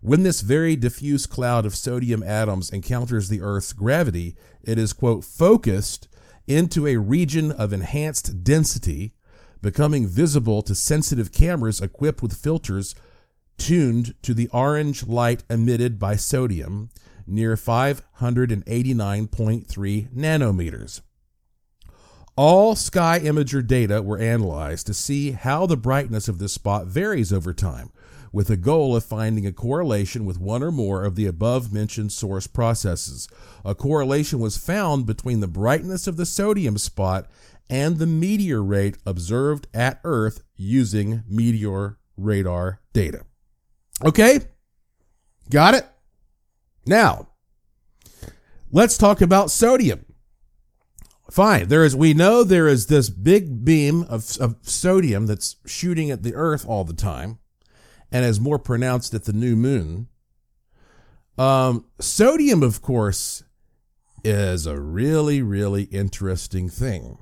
When 0.00 0.22
this 0.22 0.42
very 0.42 0.76
diffuse 0.76 1.26
cloud 1.26 1.66
of 1.66 1.74
sodium 1.74 2.22
atoms 2.22 2.70
encounters 2.70 3.28
the 3.28 3.40
Earth's 3.40 3.72
gravity, 3.72 4.36
it 4.62 4.78
is, 4.78 4.92
quote, 4.92 5.24
focused 5.24 6.06
into 6.46 6.86
a 6.86 6.98
region 6.98 7.50
of 7.50 7.72
enhanced 7.72 8.44
density, 8.44 9.14
becoming 9.60 10.06
visible 10.06 10.62
to 10.62 10.76
sensitive 10.76 11.32
cameras 11.32 11.80
equipped 11.80 12.22
with 12.22 12.36
filters 12.36 12.94
tuned 13.58 14.14
to 14.22 14.34
the 14.34 14.46
orange 14.52 15.04
light 15.04 15.42
emitted 15.50 15.98
by 15.98 16.14
sodium 16.14 16.90
near 17.26 17.56
589.3 17.56 20.14
nanometers. 20.14 21.00
All 22.42 22.74
sky 22.74 23.20
imager 23.22 23.66
data 23.66 24.00
were 24.00 24.16
analyzed 24.16 24.86
to 24.86 24.94
see 24.94 25.32
how 25.32 25.66
the 25.66 25.76
brightness 25.76 26.26
of 26.26 26.38
this 26.38 26.54
spot 26.54 26.86
varies 26.86 27.34
over 27.34 27.52
time, 27.52 27.90
with 28.32 28.46
the 28.46 28.56
goal 28.56 28.96
of 28.96 29.04
finding 29.04 29.46
a 29.46 29.52
correlation 29.52 30.24
with 30.24 30.40
one 30.40 30.62
or 30.62 30.72
more 30.72 31.04
of 31.04 31.16
the 31.16 31.26
above 31.26 31.70
mentioned 31.70 32.12
source 32.12 32.46
processes. 32.46 33.28
A 33.62 33.74
correlation 33.74 34.38
was 34.38 34.56
found 34.56 35.04
between 35.04 35.40
the 35.40 35.48
brightness 35.48 36.06
of 36.06 36.16
the 36.16 36.24
sodium 36.24 36.78
spot 36.78 37.30
and 37.68 37.98
the 37.98 38.06
meteor 38.06 38.62
rate 38.62 38.96
observed 39.04 39.66
at 39.74 40.00
Earth 40.02 40.42
using 40.56 41.22
meteor 41.28 41.98
radar 42.16 42.80
data. 42.94 43.26
Okay? 44.02 44.40
Got 45.50 45.74
it? 45.74 45.86
Now, 46.86 47.28
let's 48.72 48.96
talk 48.96 49.20
about 49.20 49.50
sodium. 49.50 50.06
Fine. 51.30 51.68
There 51.68 51.84
is, 51.84 51.94
we 51.94 52.12
know 52.12 52.42
there 52.42 52.66
is 52.66 52.86
this 52.86 53.08
big 53.08 53.64
beam 53.64 54.02
of, 54.08 54.36
of 54.38 54.56
sodium 54.62 55.26
that's 55.26 55.56
shooting 55.64 56.10
at 56.10 56.24
the 56.24 56.34
earth 56.34 56.66
all 56.66 56.82
the 56.82 56.92
time 56.92 57.38
and 58.10 58.24
is 58.24 58.40
more 58.40 58.58
pronounced 58.58 59.14
at 59.14 59.24
the 59.24 59.32
new 59.32 59.54
moon. 59.54 60.08
Um, 61.38 61.86
sodium, 62.00 62.64
of 62.64 62.82
course, 62.82 63.44
is 64.24 64.66
a 64.66 64.78
really, 64.78 65.40
really 65.40 65.84
interesting 65.84 66.68
thing. 66.68 67.18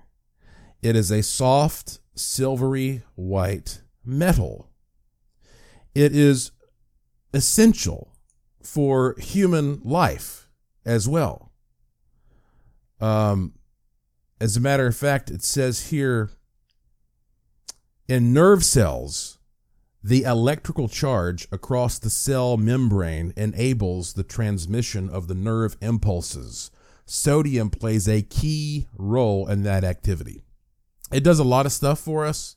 It 0.80 0.96
is 0.96 1.10
a 1.10 1.22
soft, 1.22 2.00
silvery 2.14 3.02
white 3.14 3.82
metal. 4.04 4.70
It 5.94 6.16
is 6.16 6.52
essential 7.34 8.14
for 8.62 9.16
human 9.18 9.80
life 9.84 10.48
as 10.86 11.06
well. 11.06 11.52
Um, 13.00 13.52
as 14.40 14.57
a 14.57 14.61
matter 14.61 14.87
of 14.87 14.97
fact, 14.97 15.30
it 15.30 15.42
says 15.42 15.90
here 15.90 16.30
in 18.09 18.33
nerve 18.33 18.64
cells, 18.64 19.38
the 20.02 20.23
electrical 20.23 20.88
charge 20.88 21.49
across 21.50 21.99
the 21.99 22.11
cell 22.11 22.57
membrane 22.57 23.33
enables 23.37 24.12
the 24.12 24.23
transmission 24.23 25.09
of 25.09 25.26
the 25.26 25.35
nerve 25.35 25.76
impulses. 25.80 26.71
Sodium 27.04 27.71
plays 27.71 28.09
a 28.09 28.23
key 28.23 28.87
role 28.97 29.49
in 29.49 29.62
that 29.64 29.83
activity. 29.83 30.42
It 31.12 31.25
does 31.25 31.38
a 31.38 31.45
lot 31.45 31.66
of 31.66 31.73
stuff 31.73 31.99
for 31.99 32.25
us, 32.25 32.57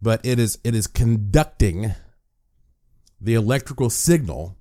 but 0.00 0.24
it 0.24 0.38
is 0.38 0.58
it 0.64 0.74
is 0.74 0.86
conducting 0.86 1.94
the 3.20 3.34
electrical 3.34 3.90
signal 3.90 4.56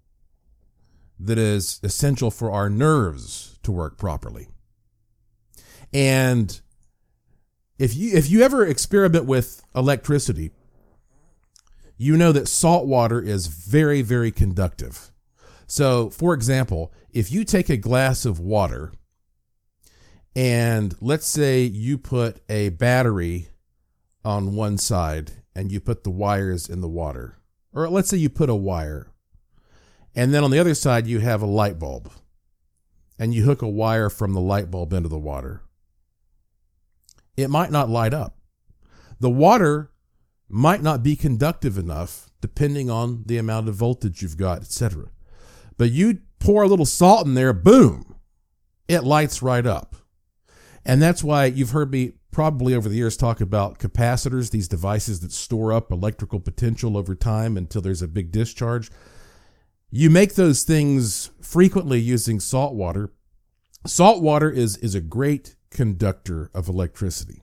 that 1.20 1.38
is 1.38 1.80
essential 1.84 2.32
for 2.32 2.52
our 2.52 2.70
nerves 2.70 3.60
to 3.64 3.72
work 3.72 3.98
properly. 3.98 4.48
And 5.94 6.60
if 7.78 7.96
you 7.96 8.16
if 8.16 8.30
you 8.30 8.42
ever 8.42 8.66
experiment 8.66 9.26
with 9.26 9.64
electricity, 9.76 10.52
you 11.98 12.18
know 12.18 12.32
that 12.32 12.48
salt 12.48 12.88
water 12.88 13.22
is 13.22 13.48
very, 13.48 14.02
very 14.02 14.32
conductive. 14.32 15.12
So, 15.68 16.10
for 16.10 16.34
example, 16.34 16.92
if 17.12 17.32
you 17.32 17.44
take 17.44 17.70
a 17.70 17.78
glass 17.78 18.26
of 18.26 18.40
water 18.40 18.92
and 20.36 20.96
let's 21.02 21.28
say 21.28 21.64
you 21.64 21.98
put 21.98 22.42
a 22.50 22.70
battery 22.70 23.50
on 24.24 24.56
one 24.56 24.78
side 24.78 25.32
and 25.56 25.72
you 25.72 25.80
put 25.80 26.04
the 26.04 26.10
wires 26.10 26.70
in 26.70 26.82
the 26.82 26.88
water, 26.88 27.38
or 27.74 27.90
let's 27.90 28.10
say 28.10 28.18
you 28.18 28.30
put 28.30 28.50
a 28.50 28.56
wire, 28.56 29.12
and 30.16 30.34
then 30.34 30.44
on 30.44 30.52
the 30.52 30.60
other 30.60 30.74
side 30.74 31.08
you 31.08 31.20
have 31.20 31.42
a 31.42 31.46
light 31.46 31.80
bulb 31.80 32.12
and 33.20 33.34
you 33.34 33.44
hook 33.44 33.62
a 33.62 33.68
wire 33.68 34.10
from 34.10 34.34
the 34.34 34.42
light 34.42 34.72
bulb 34.72 34.94
into 34.94 35.10
the 35.10 35.20
water. 35.20 35.62
It 37.38 37.50
might 37.50 37.72
not 37.72 37.90
light 37.90 38.14
up. 38.14 38.38
The 39.20 39.30
water 39.30 39.92
might 40.50 40.82
not 40.82 41.04
be 41.04 41.16
conductive 41.16 41.78
enough 41.78 42.30
depending 42.42 42.90
on 42.90 43.24
the 43.28 43.38
amount 43.38 43.70
of 43.70 43.76
voltage 43.76 44.22
you've 44.22 44.38
got, 44.38 44.62
etc. 44.62 45.10
But 45.78 45.92
you 45.92 46.22
pour 46.40 46.64
a 46.64 46.68
little 46.68 46.88
salt 46.88 47.28
in 47.28 47.36
there, 47.36 47.54
boom, 47.54 48.16
it 48.88 49.04
lights 49.04 49.42
right 49.42 49.66
up. 49.66 49.96
And 50.84 51.02
that's 51.02 51.24
why 51.24 51.46
you've 51.46 51.70
heard 51.70 51.92
me 51.92 52.14
probably 52.32 52.74
over 52.74 52.90
the 52.90 52.96
years 52.96 53.16
talk 53.16 53.42
about 53.42 53.78
capacitors, 53.78 54.50
these 54.50 54.68
devices 54.68 55.20
that 55.20 55.32
store 55.32 55.72
up 55.72 55.92
electrical 55.92 56.40
potential 56.40 56.98
over 56.98 57.14
time 57.14 57.58
until 57.58 57.82
there's 57.82 58.02
a 58.02 58.08
big 58.08 58.32
discharge. 58.32 58.90
You 59.92 60.10
make 60.10 60.36
those 60.36 60.64
things 60.64 61.30
frequently 61.42 62.00
using 62.00 62.40
salt 62.40 62.74
water. 62.74 63.12
Salt 63.86 64.22
water 64.22 64.50
is, 64.50 64.78
is 64.78 64.96
a 64.96 65.02
great 65.02 65.56
conductor 65.72 66.52
of 66.54 66.68
electricity. 66.68 67.42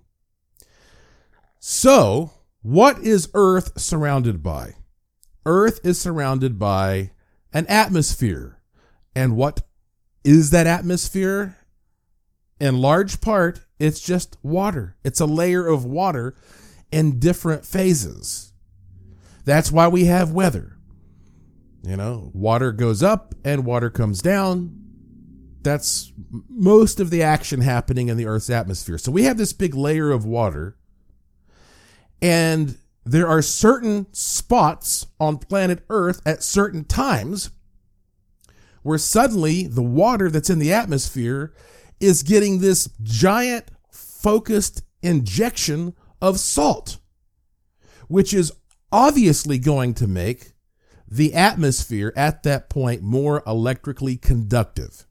So, 1.59 2.31
what 2.63 2.99
is 2.99 3.29
Earth 3.35 3.81
surrounded 3.81 4.43
by? 4.43 4.75
Earth 5.45 5.81
is 5.85 6.01
surrounded 6.01 6.59
by 6.59 7.11
an 7.53 7.67
atmosphere. 7.67 8.61
And 9.15 9.37
what 9.37 9.63
is 10.23 10.51
that 10.51 10.67
atmosphere? 10.67 11.57
In 12.61 12.81
large 12.81 13.21
part, 13.21 13.61
it's 13.79 14.01
just 14.01 14.37
water. 14.43 14.97
It's 15.05 15.21
a 15.21 15.27
layer 15.27 15.67
of 15.67 15.85
water 15.85 16.37
in 16.93 17.19
different 17.19 17.65
phases. 17.65 18.53
That's 19.45 19.73
why 19.73 19.89
we 19.89 20.05
have 20.05 20.33
weather. 20.33 20.77
You 21.83 21.97
know, 21.97 22.31
water 22.35 22.73
goes 22.73 23.03
up 23.03 23.35
and 23.45 23.65
water 23.65 23.89
comes 23.89 24.21
down. 24.21 24.88
That's 25.69 26.15
most 26.49 26.99
of 26.99 27.11
the 27.11 27.23
action 27.23 27.61
happening 27.61 28.09
in 28.09 28.17
the 28.17 28.25
Earth's 28.25 28.49
atmosphere. 28.49 28.97
So 28.97 29.13
we 29.13 29.25
have 29.25 29.37
this 29.37 29.53
big 29.53 29.75
layer 29.75 30.11
of 30.11 30.25
water 30.25 30.79
and 32.23 32.79
there 33.05 33.29
are 33.29 33.43
certain 33.43 34.07
spots 34.13 35.09
on 35.21 35.37
planet 35.37 35.85
Earth 35.91 36.23
at 36.25 36.43
certain 36.43 36.85
times 36.85 37.51
where 38.83 38.97
suddenly 38.97 39.67
the 39.67 39.83
water 39.83 40.31
that's 40.31 40.49
in 40.49 40.59
the 40.59 40.73
atmosphere 40.73 41.53
is 42.01 42.23
getting 42.23 42.61
this 42.61 42.89
giant 43.03 43.67
focused 43.93 44.81
injection 45.03 45.93
of 46.23 46.41
salt, 46.41 46.97
which 48.09 48.33
is 48.33 48.53
obviously 48.91 49.59
going 49.59 49.93
to 49.93 50.07
make 50.07 50.55
the 51.07 51.35
atmosphere 51.35 52.11
at 52.17 52.43
that 52.43 52.71
point 52.71 53.03
more 53.03 53.43
electrically 53.47 54.17
conductive. 54.17 55.07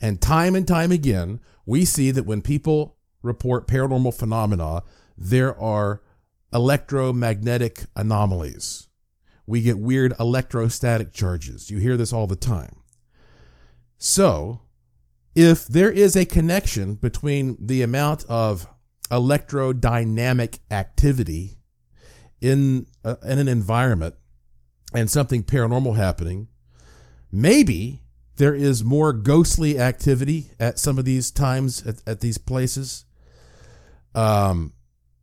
And 0.00 0.20
time 0.20 0.54
and 0.54 0.66
time 0.66 0.92
again, 0.92 1.40
we 1.66 1.84
see 1.84 2.10
that 2.10 2.26
when 2.26 2.42
people 2.42 2.96
report 3.22 3.66
paranormal 3.66 4.14
phenomena, 4.14 4.82
there 5.16 5.58
are 5.58 6.02
electromagnetic 6.52 7.84
anomalies. 7.96 8.88
We 9.46 9.60
get 9.60 9.78
weird 9.78 10.14
electrostatic 10.18 11.12
charges. 11.12 11.70
You 11.70 11.78
hear 11.78 11.96
this 11.96 12.12
all 12.12 12.26
the 12.26 12.36
time. 12.36 12.76
So, 13.98 14.60
if 15.34 15.66
there 15.66 15.90
is 15.90 16.16
a 16.16 16.24
connection 16.24 16.94
between 16.94 17.56
the 17.58 17.82
amount 17.82 18.24
of 18.26 18.68
electrodynamic 19.10 20.60
activity 20.70 21.58
in, 22.40 22.86
uh, 23.04 23.16
in 23.24 23.38
an 23.38 23.48
environment 23.48 24.14
and 24.94 25.10
something 25.10 25.42
paranormal 25.42 25.96
happening, 25.96 26.48
maybe 27.32 28.03
there 28.36 28.54
is 28.54 28.82
more 28.82 29.12
ghostly 29.12 29.78
activity 29.78 30.50
at 30.58 30.78
some 30.78 30.98
of 30.98 31.04
these 31.04 31.30
times 31.30 31.86
at, 31.86 31.96
at 32.06 32.20
these 32.20 32.38
places. 32.38 33.04
Um, 34.14 34.72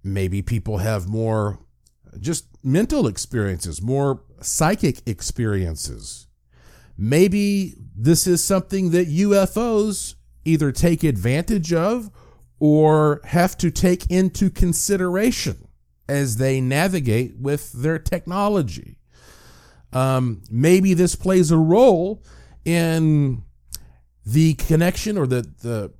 maybe 0.04 0.42
people 0.42 0.78
have 0.78 1.08
more 1.08 1.60
just 2.20 2.46
mental 2.64 3.08
experiences, 3.08 3.82
more 3.82 4.24
psychic 4.42 5.02
experiences. 5.06 6.28
Maybe 6.98 7.76
this 7.96 8.28
is 8.28 8.44
something 8.44 8.92
that 8.92 9.08
UFOs 9.08 10.16
either 10.46 10.72
take 10.72 11.04
advantage 11.04 11.74
of 11.74 12.12
or 12.60 13.22
have 13.26 13.58
to 13.58 13.72
take 13.72 14.10
into 14.12 14.50
consideration 14.50 15.68
as 16.08 16.38
they 16.38 16.62
navigate 16.62 17.38
with 17.38 17.72
their 17.72 17.98
technology. 17.98 18.98
Um, 19.94 20.44
maybe 20.50 20.94
this 20.94 21.16
plays 21.16 21.52
a 21.52 21.58
role 21.58 22.24
in 22.66 23.44
the 24.26 24.54
connection 24.56 25.18
or 25.18 25.28
the, 25.28 25.42
the, 25.62 25.92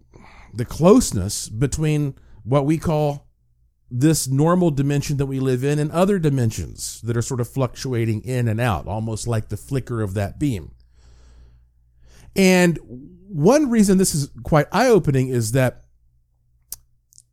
the 0.54 0.66
closeness 0.66 1.50
between 1.50 2.16
what 2.44 2.66
we 2.66 2.78
call 2.78 3.28
this 3.90 4.28
normal 4.28 4.72
dimension 4.72 5.18
that 5.18 5.26
we 5.26 5.40
live 5.40 5.64
in 5.64 5.78
and 5.78 5.92
other 5.92 6.18
dimensions 6.18 7.02
that 7.02 7.18
are 7.18 7.22
sort 7.22 7.42
of 7.42 7.50
fluctuating 7.50 8.22
in 8.22 8.48
and 8.48 8.62
out, 8.62 8.88
almost 8.88 9.28
like 9.28 9.50
the 9.50 9.58
flicker 9.58 10.02
of 10.02 10.14
that 10.14 10.40
beam. 10.40 10.72
And 12.36 12.80
one 13.28 13.70
reason 13.70 13.98
this 13.98 14.16
is 14.16 14.30
quite 14.44 14.68
eye 14.72 14.88
opening 14.88 15.28
is 15.28 15.52
that 15.52 15.84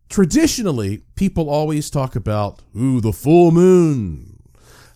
traditionally 0.09 1.03
people 1.15 1.49
always 1.49 1.91
talk 1.91 2.17
about, 2.17 2.63
ooh, 2.77 3.01
the 3.01 3.13
full 3.13 3.53
moon. 3.53 4.38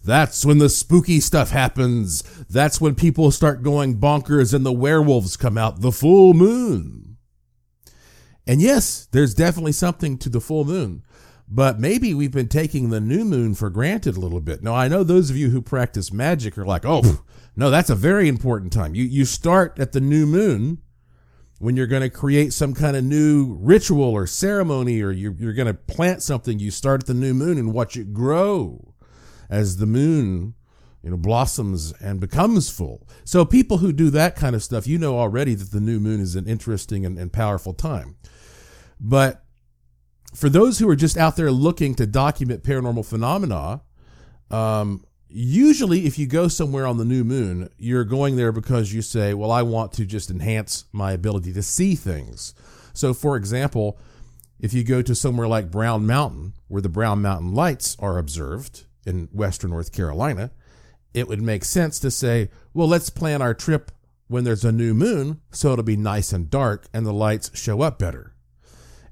That's 0.05 0.45
when 0.45 0.59
the 0.59 0.69
spooky 0.69 1.21
stuff 1.21 1.51
happens. 1.51 2.23
That's 2.51 2.81
when 2.81 2.95
people 2.95 3.31
start 3.31 3.63
going 3.63 3.99
bonkers 3.99 4.53
and 4.53 4.67
the 4.67 4.73
werewolves 4.73 5.37
come 5.37 5.57
out. 5.57 5.81
The 5.81 5.93
full 5.93 6.35
moon. 6.35 7.17
And 8.47 8.61
yes, 8.61 9.07
there's 9.13 9.35
definitely 9.35 9.73
something 9.73 10.19
to 10.19 10.29
the 10.29 10.41
full 10.41 10.65
moon 10.65 11.03
but 11.55 11.79
maybe 11.79 12.15
we've 12.15 12.33
been 12.33 12.49
taking 12.49 12.89
the 12.89 13.01
new 13.01 13.27
moon 13.27 13.55
for 13.55 13.69
granted 13.69 14.17
a 14.17 14.21
little 14.21 14.41
bit. 14.41 14.63
Now, 14.63 14.75
I 14.75 14.89
know 14.89 15.05
those 15.05 15.29
of 15.29 15.37
you 15.37 15.51
who 15.51 15.61
practice 15.61 16.11
magic 16.11 16.57
are 16.57 16.65
like, 16.65 16.87
oh, 16.87 17.23
no, 17.57 17.69
that's 17.69 17.91
a 17.91 17.95
very 17.95 18.27
important 18.27 18.73
time. 18.73 18.95
You, 18.95 19.05
you 19.05 19.27
start 19.27 19.79
at 19.79 19.93
the 19.93 20.01
new 20.01 20.25
moon 20.25 20.79
when 21.59 21.77
you're 21.77 21.87
going 21.87 22.03
to 22.03 22.09
create 22.09 22.55
some 22.55 22.73
kind 22.73 22.97
of 22.97 23.05
new 23.05 23.59
ritual 23.61 24.03
or 24.03 24.27
ceremony 24.27 25.03
or 25.03 25.11
you're, 25.11 25.35
you're 25.35 25.53
going 25.53 25.67
to 25.67 25.75
plant 25.75 26.23
something. 26.23 26.59
You 26.59 26.71
start 26.71 27.03
at 27.03 27.07
the 27.07 27.15
new 27.15 27.35
moon 27.35 27.59
and 27.59 27.75
watch 27.75 27.99
it 27.99 28.15
grow 28.15 28.92
as 29.53 29.77
the 29.77 29.87
moon 29.87 30.55
you 31.03 31.11
know, 31.11 31.17
blossoms 31.17 31.93
and 32.01 32.21
becomes 32.21 32.71
full. 32.71 33.07
So 33.25 33.45
people 33.45 33.79
who 33.79 33.93
do 33.93 34.09
that 34.11 34.37
kind 34.37 34.55
of 34.55 34.63
stuff, 34.63 34.87
you 34.87 34.99
know 34.99 35.19
already 35.19 35.55
that 35.55 35.73
the 35.73 35.81
new 35.81 35.99
moon 35.99 36.21
is 36.21 36.37
an 36.37 36.47
interesting 36.47 37.05
and, 37.05 37.19
and 37.19 37.33
powerful 37.33 37.75
time. 37.75 38.17
But 39.01 39.45
for 40.33 40.49
those 40.49 40.79
who 40.79 40.89
are 40.89 40.97
just 40.97 41.17
out 41.17 41.37
there 41.37 41.51
looking 41.51 41.95
to 41.97 42.07
document 42.07 42.63
paranormal 42.63 43.05
phenomena, 43.05 43.83
um, 44.51 45.05
usually 45.29 46.07
if 46.07 46.19
you 46.19 46.27
go 46.27 46.47
somewhere 46.47 46.87
on 46.87 46.99
the 46.99 47.05
new 47.05 47.25
moon, 47.25 47.69
you're 47.77 48.05
going 48.05 48.37
there 48.37 48.53
because 48.53 48.93
you 48.95 49.03
say, 49.03 49.35
well, 49.35 49.51
I 49.51 49.63
want 49.63 49.93
to 49.95 50.07
just 50.07 50.31
enhance 50.31 50.85
my 50.93 51.13
ability 51.13 51.53
to 51.55 51.63
see 51.63 51.97
things. 51.97 52.55
So, 52.95 53.13
for 53.13 53.37
example, 53.37 53.99
if 54.61 54.73
you 54.73 54.85
go 54.85 55.03
to 55.03 55.17
somewhere 55.17 55.49
like 55.49 55.71
Brown 55.71 56.07
Mountain, 56.07 56.53
where 56.69 56.83
the 56.83 56.89
Brown 56.89 57.21
Mountain 57.21 57.55
lights 57.55 57.97
are 57.99 58.19
observed 58.19 58.85
in 59.07 59.29
western 59.33 59.71
North 59.71 59.93
Carolina, 59.93 60.51
it 61.15 61.29
would 61.29 61.43
make 61.43 61.65
sense 61.65 61.99
to 62.01 62.11
say, 62.11 62.51
well, 62.73 62.89
let's 62.89 63.11
plan 63.11 63.43
our 63.43 63.55
trip 63.55 63.91
when 64.29 64.45
there's 64.45 64.65
a 64.65 64.73
new 64.73 64.95
moon 64.95 65.41
so 65.51 65.73
it'll 65.73 65.85
be 65.85 65.97
nice 65.97 66.33
and 66.33 66.49
dark 66.49 66.87
and 66.95 67.05
the 67.05 67.13
lights 67.13 67.51
show 67.55 67.83
up 67.83 67.99
better. 67.99 68.35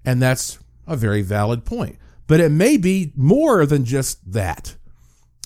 And 0.04 0.20
that's 0.20 0.58
a 0.86 0.96
very 0.96 1.22
valid 1.22 1.64
point. 1.64 1.98
But 2.26 2.40
it 2.40 2.50
may 2.50 2.76
be 2.76 3.12
more 3.16 3.66
than 3.66 3.84
just 3.84 4.32
that. 4.32 4.76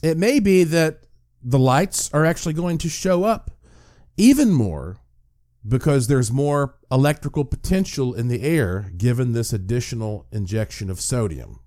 It 0.02 0.16
may 0.16 0.38
be 0.38 0.64
that 0.64 1.04
the 1.42 1.58
lights 1.58 2.12
are 2.12 2.24
actually 2.24 2.54
going 2.54 2.78
to 2.78 2.88
show 2.88 3.24
up 3.24 3.50
even 4.16 4.52
more 4.52 4.98
because 5.66 6.06
there's 6.06 6.30
more 6.30 6.76
electrical 6.90 7.44
potential 7.44 8.14
in 8.14 8.28
the 8.28 8.42
air 8.42 8.92
given 8.96 9.32
this 9.32 9.52
additional 9.52 10.26
injection 10.30 10.90
of 10.90 11.00
sodium. 11.00 11.60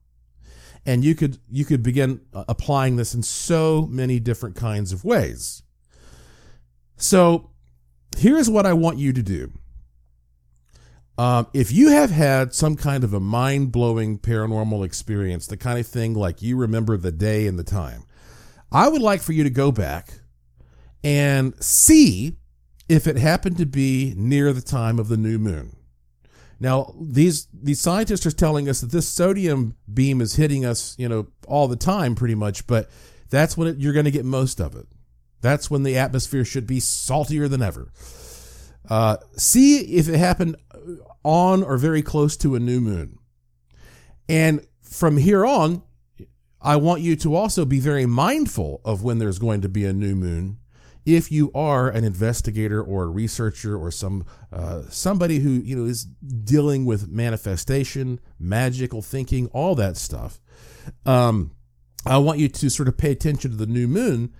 And 0.88 1.04
you 1.04 1.14
could 1.14 1.38
you 1.52 1.66
could 1.66 1.84
begin 1.84 2.22
uh, 2.34 2.46
applying 2.48 2.96
this 2.96 3.14
in 3.14 3.22
so 3.22 3.88
many 3.92 4.20
different 4.20 4.56
kinds 4.56 4.92
of 4.92 5.04
ways. 5.04 5.62
So, 6.96 7.52
here's 8.18 8.50
what 8.50 8.66
I 8.66 8.74
want 8.74 8.98
you 8.98 9.14
to 9.14 9.22
do. 9.22 9.52
Um, 11.18 11.48
if 11.54 11.72
you 11.72 11.90
have 11.90 12.12
had 12.12 12.54
some 12.54 12.76
kind 12.76 13.04
of 13.04 13.14
a 13.14 13.20
mind 13.20 13.72
blowing 13.72 14.18
paranormal 14.20 14.86
experience, 14.86 15.48
the 15.48 15.58
kind 15.58 15.80
of 15.80 15.88
thing 15.88 16.14
like 16.14 16.42
you 16.42 16.56
remember 16.58 16.96
the 16.98 17.12
day 17.12 17.48
and 17.48 17.58
the 17.58 17.64
time, 17.64 18.04
I 18.72 18.88
would 18.88 19.02
like 19.02 19.22
for 19.22 19.34
you 19.34 19.44
to 19.44 19.50
go 19.50 19.72
back 19.72 20.20
and 21.04 21.54
see 21.64 22.38
if 22.90 23.08
it 23.08 23.18
happened 23.18 23.58
to 23.58 23.66
be 23.66 24.14
near 24.16 24.54
the 24.54 24.62
time 24.62 25.00
of 25.00 25.08
the 25.08 25.18
new 25.18 25.40
moon. 25.40 25.77
Now, 26.60 26.96
these 27.00 27.48
these 27.54 27.80
scientists 27.80 28.26
are 28.26 28.32
telling 28.32 28.68
us 28.68 28.82
that 28.82 28.92
this 28.92 29.08
sodium 29.08 29.76
beam 29.92 30.22
is 30.22 30.36
hitting 30.36 30.66
us, 30.66 30.96
you 30.98 31.08
know, 31.08 31.28
all 31.48 31.68
the 31.68 31.76
time, 31.76 32.16
pretty 32.16 32.36
much. 32.36 32.66
But 32.66 32.90
that's 33.30 33.56
when 33.56 33.68
it, 33.68 33.78
you're 33.78 33.94
going 33.94 34.06
to 34.06 34.12
get 34.12 34.26
most 34.26 34.60
of 34.60 34.76
it. 34.76 34.88
That's 35.42 35.70
when 35.70 35.84
the 35.84 35.98
atmosphere 35.98 36.44
should 36.44 36.66
be 36.66 36.80
saltier 36.80 37.48
than 37.48 37.62
ever. 37.62 37.92
Uh, 38.90 39.18
see 39.36 39.80
if 39.98 40.08
it 40.08 40.18
happened 40.18 40.56
on 41.24 41.64
or 41.64 41.78
very 41.78 42.02
close 42.02 42.38
to 42.38 42.56
a 42.56 42.60
new 42.60 42.80
moon. 42.80 43.20
And 44.30 44.66
from 44.82 45.18
here 45.18 45.46
on, 45.46 45.84
I 46.62 46.78
want 46.78 47.02
you 47.02 47.16
to 47.18 47.36
also 47.36 47.66
be 47.66 47.80
very 47.80 48.06
mindful 48.06 48.82
of 48.84 49.04
when 49.04 49.20
there's 49.20 49.40
going 49.40 49.62
to 49.62 49.70
be 49.70 49.86
a 49.86 49.94
new 49.94 50.16
moon. 50.16 50.58
If 51.08 51.32
you 51.32 51.52
are 51.56 51.88
an 51.88 52.04
investigator 52.04 52.84
or 52.84 53.06
a 53.06 53.08
researcher 53.08 53.78
or 53.78 53.92
some 53.92 54.26
uh, 54.52 54.84
somebody 54.90 55.40
who 55.40 55.52
you 55.52 55.78
know 55.78 55.86
is 55.86 56.04
dealing 56.04 56.84
with 56.84 57.08
manifestation, 57.08 58.20
magical 58.38 59.02
thinking, 59.02 59.48
all 59.48 59.74
that 59.76 59.96
stuff, 59.96 60.42
um, 61.06 61.52
I 62.06 62.18
want 62.18 62.40
you 62.40 62.50
to 62.50 62.70
sort 62.70 62.90
of 62.90 62.98
pay 62.98 63.12
attention 63.12 63.52
to 63.52 63.58
the 63.58 63.66
new 63.66 63.88
moon 63.88 64.34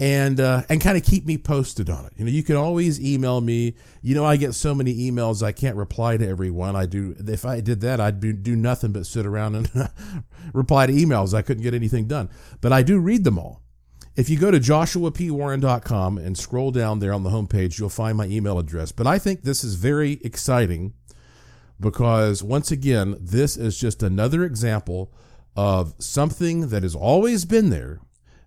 and 0.00 0.40
uh, 0.40 0.62
and 0.68 0.80
kind 0.80 0.96
of 0.96 1.04
keep 1.04 1.26
me 1.26 1.38
posted 1.38 1.88
on 1.88 2.06
it. 2.06 2.12
You 2.16 2.24
know, 2.24 2.30
you 2.30 2.42
can 2.42 2.56
always 2.56 3.00
email 3.00 3.40
me. 3.40 3.76
You 4.02 4.16
know, 4.16 4.24
I 4.24 4.36
get 4.36 4.54
so 4.54 4.74
many 4.74 5.08
emails 5.08 5.42
I 5.44 5.52
can't 5.52 5.76
reply 5.76 6.16
to 6.16 6.26
everyone. 6.26 6.74
I 6.74 6.86
do. 6.86 7.14
If 7.18 7.44
I 7.44 7.60
did 7.60 7.82
that, 7.82 8.00
I'd 8.00 8.18
be, 8.18 8.32
do 8.32 8.56
nothing 8.56 8.90
but 8.90 9.06
sit 9.06 9.26
around 9.26 9.54
and 9.54 9.90
reply 10.52 10.86
to 10.86 10.92
emails. 10.92 11.34
I 11.34 11.42
couldn't 11.42 11.62
get 11.62 11.74
anything 11.74 12.06
done. 12.06 12.30
But 12.60 12.72
I 12.72 12.82
do 12.82 12.98
read 12.98 13.22
them 13.22 13.38
all. 13.38 13.62
If 14.16 14.28
you 14.28 14.38
go 14.38 14.50
to 14.50 14.58
joshuapwarren.com 14.58 16.18
and 16.18 16.36
scroll 16.36 16.72
down 16.72 16.98
there 16.98 17.12
on 17.12 17.22
the 17.22 17.30
homepage, 17.30 17.78
you'll 17.78 17.88
find 17.88 18.16
my 18.16 18.26
email 18.26 18.58
address. 18.58 18.92
But 18.92 19.06
I 19.06 19.18
think 19.18 19.42
this 19.42 19.62
is 19.62 19.76
very 19.76 20.20
exciting 20.24 20.94
because 21.78 22.42
once 22.42 22.70
again, 22.70 23.16
this 23.20 23.56
is 23.56 23.78
just 23.78 24.02
another 24.02 24.44
example 24.44 25.12
of 25.56 25.94
something 25.98 26.68
that 26.68 26.82
has 26.82 26.94
always 26.94 27.44
been 27.44 27.70
there 27.70 28.00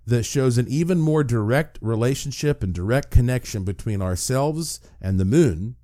that 0.05 0.23
shows 0.23 0.57
an 0.57 0.67
even 0.67 0.99
more 0.99 1.23
direct 1.23 1.79
relationship 1.81 2.61
and 2.61 2.73
direct 2.73 3.09
connection 3.09 3.63
between 3.63 4.01
ourselves 4.01 4.81
and 5.01 5.19
the 5.19 5.25
moon, 5.25 5.75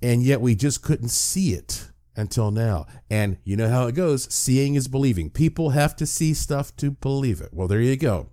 and 0.00 0.22
yet 0.22 0.40
we 0.40 0.54
just 0.54 0.82
couldn't 0.82 1.08
see 1.08 1.52
it 1.52 1.88
until 2.14 2.50
now. 2.50 2.86
And 3.10 3.38
you 3.42 3.56
know 3.56 3.68
how 3.68 3.86
it 3.88 3.94
goes 3.94 4.32
seeing 4.32 4.76
is 4.76 4.86
believing. 4.86 5.30
People 5.30 5.70
have 5.70 5.96
to 5.96 6.06
see 6.06 6.32
stuff 6.32 6.74
to 6.76 6.92
believe 6.92 7.40
it. 7.40 7.50
Well, 7.52 7.66
there 7.66 7.80
you 7.80 7.96
go. 7.96 8.28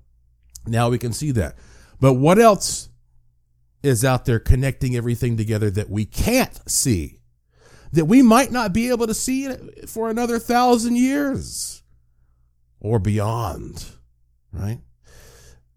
Now 0.67 0.89
we 0.89 0.97
can 0.97 1.13
see 1.13 1.31
that. 1.31 1.55
But 1.99 2.13
what 2.13 2.39
else 2.39 2.89
is 3.83 4.03
out 4.03 4.25
there 4.25 4.39
connecting 4.39 4.95
everything 4.95 5.37
together 5.37 5.69
that 5.71 5.89
we 5.89 6.05
can't 6.05 6.59
see? 6.69 7.21
That 7.93 8.05
we 8.05 8.21
might 8.21 8.51
not 8.51 8.73
be 8.73 8.89
able 8.89 9.07
to 9.07 9.13
see 9.13 9.49
for 9.87 10.09
another 10.09 10.39
thousand 10.39 10.97
years 10.97 11.83
or 12.79 12.99
beyond 12.99 13.85
right? 14.51 14.79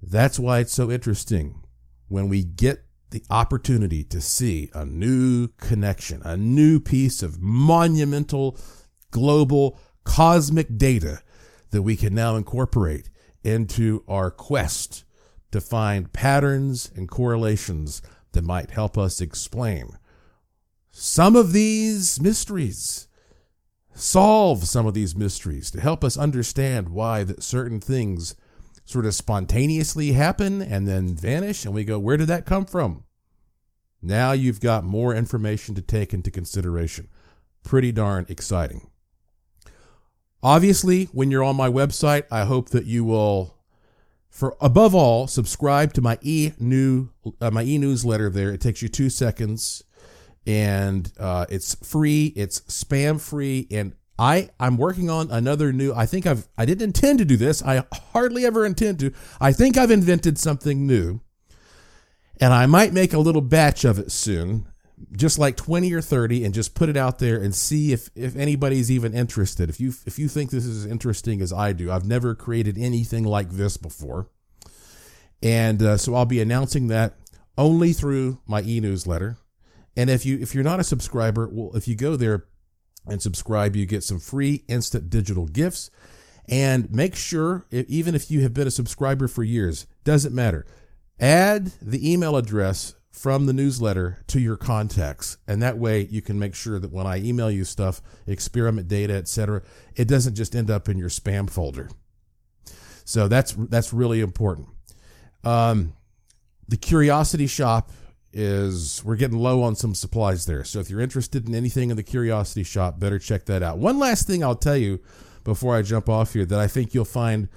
That's 0.03 0.39
why 0.39 0.61
it's 0.61 0.73
so 0.73 0.91
interesting 0.91 1.63
when 2.09 2.29
we 2.29 2.43
get 2.43 2.85
the 3.11 3.23
opportunity 3.29 4.05
to 4.05 4.21
see 4.21 4.71
a 4.73 4.85
new 4.85 5.49
connection, 5.59 6.23
a 6.25 6.37
new 6.37 6.81
piece 6.81 7.23
of 7.23 7.41
monumental, 7.41 8.57
global, 9.11 9.79
cosmic 10.05 10.79
data 10.79 11.21
that 11.71 11.83
we 11.83 11.97
can 11.97 12.15
now 12.15 12.37
incorporate 12.37 13.11
into 13.43 14.05
our 14.09 14.31
quest 14.31 15.05
to 15.51 15.61
find 15.61 16.13
patterns 16.13 16.91
and 16.95 17.09
correlations 17.09 18.03
that 18.33 18.45
might 18.45 18.71
help 18.71 18.97
us 18.97 19.21
explain 19.21 19.99
some 20.93 21.37
of 21.37 21.53
these 21.53 22.21
mysteries, 22.21 23.09
solve 23.95 24.65
some 24.65 24.87
of 24.87 24.95
these 24.95 25.17
mysteries 25.17 25.71
to 25.71 25.81
help 25.81 26.05
us 26.05 26.17
understand 26.17 26.89
why 26.89 27.25
that 27.25 27.43
certain 27.43 27.81
things 27.81 28.35
sort 28.85 29.07
of 29.07 29.15
spontaneously 29.15 30.13
happen 30.13 30.61
and 30.61 30.89
then 30.89 31.15
vanish 31.15 31.65
and 31.65 31.75
we 31.75 31.85
go 31.85 31.99
where 31.99 32.17
did 32.17 32.29
that 32.29 32.47
come 32.47 32.67
from? 32.67 33.05
Now 34.03 34.33
you've 34.33 34.61
got 34.61 34.85
more 34.85 35.15
information 35.15 35.75
to 35.75 35.83
take 35.83 36.13
into 36.13 36.31
consideration. 36.31 37.09
Pretty 37.63 37.93
darn 37.93 38.27
exciting 38.29 38.90
obviously 40.43 41.05
when 41.07 41.31
you're 41.31 41.45
on 41.45 41.57
my 41.57 41.69
website 41.69 42.25
i 42.31 42.45
hope 42.45 42.71
that 42.71 42.87
you 42.87 43.05
will 43.05 43.57
for 44.29 44.57
above 44.61 44.95
all 44.95 45.27
subscribe 45.27 45.93
to 45.93 46.01
my 46.01 46.19
e 46.23 46.53
new 46.59 47.09
uh, 47.41 47.51
my 47.51 47.63
e 47.63 47.79
newsletter 47.79 48.31
there 48.31 48.53
it 48.53 48.61
takes 48.61 48.83
you 48.83 48.89
2 48.89 49.11
seconds 49.11 49.83
and 50.47 51.13
uh, 51.19 51.45
it's 51.49 51.75
free 51.77 52.33
it's 52.37 52.61
spam 52.63 53.21
free 53.21 53.67
and 53.71 53.95
I 54.21 54.51
I'm 54.61 54.77
working 54.77 55.09
on 55.09 55.31
another 55.31 55.73
new. 55.73 55.95
I 55.95 56.05
think 56.05 56.27
I've 56.27 56.47
I 56.59 56.67
didn't 56.67 56.83
intend 56.83 57.21
to 57.21 57.25
do 57.25 57.39
this. 57.39 57.63
I 57.63 57.85
hardly 58.13 58.45
ever 58.45 58.67
intend 58.67 59.01
to. 59.01 59.15
I 59.41 59.53
think 59.55 59.79
I've 59.79 59.91
invented 59.91 60.37
something 60.39 60.87
new, 60.87 61.23
and 62.39 62.53
I 62.53 62.67
might 62.67 62.93
make 62.93 63.15
a 63.15 63.19
little 63.19 63.41
batch 63.41 63.83
of 63.83 63.99
it 63.99 64.13
soon, 64.13 64.70
just 65.13 65.39
like 65.39 65.57
twenty 65.57 65.93
or 65.93 66.01
thirty, 66.01 66.45
and 66.45 66.55
just 66.55 66.75
put 66.75 66.89
it 66.89 66.97
out 66.97 67.19
there 67.19 67.41
and 67.41 67.55
see 67.55 67.93
if 67.93 68.11
if 68.15 68.37
anybody's 68.37 68.91
even 68.91 69.15
interested. 69.15 69.71
If 69.71 69.81
you 69.81 69.93
if 70.07 70.19
you 70.19 70.29
think 70.29 70.51
this 70.51 70.65
is 70.65 70.85
as 70.85 70.91
interesting 70.91 71.41
as 71.41 71.53
I 71.53 71.73
do, 71.73 71.91
I've 71.91 72.07
never 72.07 72.35
created 72.35 72.77
anything 72.79 73.25
like 73.25 73.51
this 73.51 73.77
before, 73.77 74.29
and 75.43 75.83
uh, 75.83 75.97
so 75.97 76.15
I'll 76.15 76.27
be 76.27 76.41
announcing 76.41 76.89
that 76.89 77.17
only 77.57 77.93
through 77.93 78.41
my 78.47 78.63
e-newsletter. 78.63 79.37
And 79.97 80.09
if 80.09 80.25
you 80.25 80.39
if 80.39 80.55
you're 80.55 80.65
not 80.65 80.81
a 80.81 80.85
subscriber, 80.85 81.49
well, 81.53 81.77
if 81.77 81.89
you 81.89 81.95
go 81.95 82.17
there 82.17 82.47
and 83.07 83.21
subscribe, 83.21 83.77
you 83.77 83.87
get 83.87 84.05
some 84.05 84.21
free 84.21 84.65
instant 84.69 85.11
digital 85.11 85.47
gifts. 85.47 85.91
And 86.49 86.91
make 86.91 87.15
sure, 87.15 87.65
even 87.71 88.17
if 88.17 88.29
you 88.29 88.41
have 88.41 88.53
been 88.53 88.67
a 88.67 88.73
subscriber 88.73 89.29
for 89.29 89.45
years, 89.45 89.87
doesn't 90.03 90.35
matter. 90.35 90.67
Add 91.21 91.67
the 91.81 92.13
email 92.13 92.37
address 92.37 92.97
from 93.11 93.47
the 93.47 93.53
newsletter 93.53 94.19
to 94.29 94.41
your 94.41 94.57
contacts, 94.57 95.37
and 95.47 95.61
that 95.63 95.79
way 95.79 96.07
you 96.11 96.23
can 96.23 96.39
make 96.39 96.55
sure 96.55 96.79
that 96.79 96.93
when 96.93 97.07
I 97.07 97.19
email 97.19 97.51
you 97.51 97.65
stuff, 97.65 98.01
experiment 98.27 98.89
data, 98.89 99.15
etc., 99.15 99.63
it 99.97 100.07
doesn't 100.07 100.35
just 100.35 100.55
end 100.55 100.71
up 100.71 100.89
in 100.89 100.97
your 100.97 101.09
spam 101.09 101.51
folder. 101.51 101.91
So 103.05 103.27
that's 103.27 103.53
that's 103.53 103.93
really 103.93 104.21
important. 104.21 104.69
Um, 105.43 105.95
the 106.69 106.77
Curiosity 106.77 107.49
Shop 107.49 107.91
is 108.33 109.03
we're 109.05 109.17
getting 109.17 109.39
low 109.39 109.63
on 109.63 109.75
some 109.75 109.95
supplies 109.95 110.47
there. 110.47 110.63
So 110.63 110.79
if 110.79 110.89
you're 110.89 111.01
interested 111.01 111.49
in 111.49 111.55
anything 111.55 111.91
in 111.91 111.97
the 111.97 112.05
Curiosity 112.05 112.63
Shop, 112.63 113.01
better 113.01 113.19
check 113.19 113.47
that 113.47 113.63
out. 113.63 113.79
One 113.79 113.99
last 113.99 114.29
thing 114.29 114.45
I'll 114.45 114.55
tell 114.55 114.77
you 114.77 115.01
before 115.43 115.75
I 115.75 115.83
jump 115.83 116.09
off 116.09 116.35
here 116.35 116.45
that 116.45 116.61
I 116.61 116.69
think 116.69 116.95
you'll 116.95 117.05
find 117.05 117.49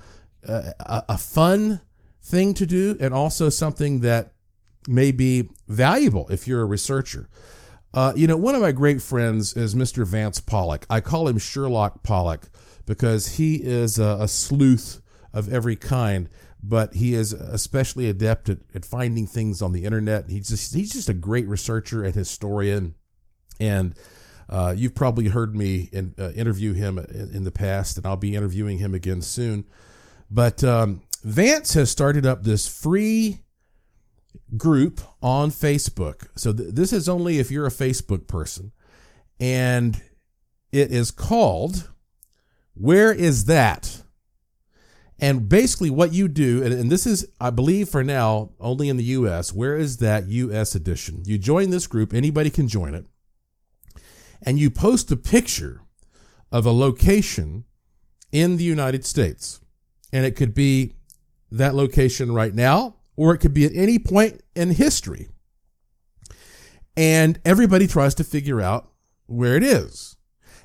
a, 0.43 0.73
a 1.09 1.17
fun 1.17 1.81
thing 2.23 2.53
to 2.55 2.65
do 2.65 2.97
and 2.99 3.13
also 3.13 3.49
something 3.49 3.99
that 3.99 4.33
may 4.87 5.11
be 5.11 5.49
valuable 5.67 6.27
if 6.29 6.47
you're 6.47 6.61
a 6.61 6.65
researcher. 6.65 7.29
Uh, 7.93 8.13
you 8.15 8.25
know, 8.25 8.37
one 8.37 8.55
of 8.55 8.61
my 8.61 8.71
great 8.71 9.01
friends 9.01 9.55
is 9.55 9.75
Mr. 9.75 10.05
Vance 10.05 10.39
Pollock. 10.39 10.85
I 10.89 10.99
call 10.99 11.27
him 11.27 11.37
Sherlock 11.37 12.03
Pollock 12.03 12.49
because 12.85 13.37
he 13.37 13.55
is 13.55 13.99
a, 13.99 14.17
a 14.21 14.27
sleuth 14.27 15.01
of 15.31 15.51
every 15.51 15.75
kind 15.75 16.29
but 16.63 16.93
he 16.93 17.13
is 17.13 17.33
especially 17.33 18.09
adept 18.09 18.47
at, 18.47 18.59
at 18.73 18.85
finding 18.85 19.27
things 19.27 19.61
on 19.61 19.73
the 19.73 19.83
internet. 19.83 20.29
He's 20.29 20.47
just 20.47 20.73
he's 20.73 20.93
just 20.93 21.09
a 21.09 21.13
great 21.13 21.45
researcher 21.47 22.03
and 22.03 22.15
historian, 22.15 22.95
and 23.59 23.93
uh, 24.49 24.73
you've 24.75 24.95
probably 24.95 25.27
heard 25.27 25.55
me 25.55 25.89
in, 25.91 26.15
uh, 26.17 26.31
interview 26.31 26.73
him 26.73 26.97
in, 26.97 27.31
in, 27.33 27.43
the 27.43 27.51
past, 27.51 27.97
and 27.97 28.05
I'll 28.05 28.15
be 28.15 28.35
interviewing 28.35 28.77
him 28.77 28.93
again 28.93 29.21
soon. 29.21 29.65
But 30.31 30.63
um, 30.63 31.01
Vance 31.23 31.73
has 31.73 31.91
started 31.91 32.25
up 32.25 32.43
this 32.43 32.67
free 32.67 33.42
group 34.57 35.01
on 35.21 35.51
Facebook. 35.51 36.27
So 36.35 36.53
th- 36.53 36.73
this 36.73 36.93
is 36.93 37.09
only 37.09 37.39
if 37.39 37.51
you're 37.51 37.65
a 37.65 37.71
Facebook 37.71 38.27
person, 38.27 38.71
and 39.39 40.01
it 40.71 40.91
is 40.91 41.11
called 41.11 41.89
"Where 42.73 43.13
Is 43.13 43.45
That." 43.45 44.03
And 45.19 45.47
basically, 45.47 45.89
what 45.89 46.11
you 46.11 46.27
do, 46.27 46.63
and, 46.63 46.73
and, 46.73 46.91
this 46.91 47.05
is, 47.05 47.25
I 47.39 47.49
believe, 47.49 47.87
for 47.87 48.03
now, 48.03 48.49
only 48.59 48.89
in 48.89 48.97
the 48.97 49.03
US. 49.05 49.53
Where 49.53 49.77
is 49.77 49.97
that 49.97 50.27
US 50.27 50.75
edition? 50.75 51.21
You 51.25 51.37
join 51.37 51.69
this 51.69 51.87
group, 51.87 52.13
anybody 52.13 52.49
can 52.49 52.67
join 52.67 52.93
it, 52.93 53.05
and 54.41 54.59
you 54.59 54.69
post 54.69 55.11
a 55.11 55.15
picture 55.15 55.81
of 56.51 56.65
a 56.65 56.71
location 56.71 57.63
in 58.33 58.57
the 58.57 58.63
United 58.63 59.05
States. 59.05 59.61
And 60.11 60.25
it 60.25 60.35
could 60.35 60.53
be 60.53 60.93
that 61.51 61.73
location 61.73 62.33
right 62.33 62.53
now, 62.53 62.95
or 63.15 63.33
it 63.33 63.39
could 63.39 63.53
be 63.53 63.65
at 63.65 63.75
any 63.75 63.99
point 63.99 64.41
in 64.55 64.71
history. 64.71 65.29
And 66.95 67.39
everybody 67.43 67.87
tries 67.87 68.15
to 68.15 68.23
figure 68.23 68.61
out 68.61 68.89
where 69.25 69.55
it 69.55 69.63
is. 69.63 70.15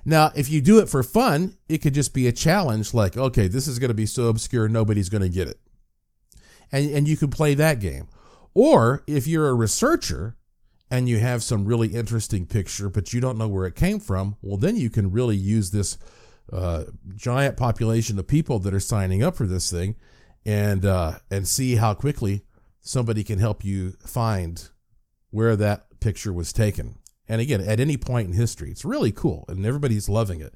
Now, 0.05 0.31
if 0.35 0.49
you 0.49 0.61
do 0.61 0.79
it 0.79 0.89
for 0.89 1.03
fun, 1.03 1.57
it 1.69 1.79
could 1.79 1.95
just 1.95 2.15
be 2.15 2.27
a 2.27 2.33
challenge 2.33 2.95
like, 2.95 3.17
okay, 3.17 3.49
this 3.49 3.67
is 3.67 3.79
going 3.79 3.89
to 3.89 3.95
be 3.95 4.07
so 4.07 4.29
obscure, 4.29 4.69
nobody's 4.69 5.09
going 5.09 5.23
to 5.23 5.29
get 5.29 5.49
it. 5.49 5.59
And, 6.73 6.91
and 6.91 7.09
you 7.09 7.17
could 7.17 7.31
play 7.31 7.55
that 7.55 7.81
game. 7.81 8.09
Or 8.55 9.03
if 9.07 9.27
you're 9.27 9.49
a 9.49 9.55
researcher 9.55 10.37
and 10.91 11.09
you 11.09 11.19
have 11.19 11.43
some 11.43 11.65
really 11.65 11.89
interesting 11.89 12.47
picture, 12.47 12.89
but 12.89 13.13
you 13.13 13.21
don't 13.21 13.39
know 13.39 13.49
where 13.49 13.67
it 13.67 13.75
came 13.75 14.01
from, 14.01 14.37
well, 14.43 14.57
then 14.57 14.77
you 14.77 14.91
can 14.91 15.11
really 15.11 15.37
use 15.37 15.71
this 15.71 15.99
uh, 16.53 16.85
giant 17.15 17.57
population 17.57 18.19
of 18.19 18.27
people 18.27 18.59
that 18.61 18.73
are 18.73 18.81
signing 18.81 19.23
up 19.23 19.37
for 19.37 19.47
this 19.47 19.71
thing 19.71 19.97
and, 20.45 20.85
uh, 20.85 21.19
and 21.31 21.47
see 21.47 21.77
how 21.77 21.95
quickly 21.95 22.45
somebody 22.81 23.23
can 23.25 23.39
help 23.39 23.65
you 23.65 23.93
find 24.05 24.71
where 25.31 25.57
that 25.57 26.01
picture 26.01 26.33
was 26.33 26.53
taken. 26.53 26.97
And 27.29 27.41
again, 27.41 27.61
at 27.61 27.81
any 27.81 27.97
point 27.97 28.29
in 28.29 28.35
history, 28.35 28.71
it's 28.71 28.85
really 28.85 29.13
cool 29.13 29.45
and 29.49 29.65
everybody's 29.67 30.09
loving 30.09 30.41
it. 30.41 30.55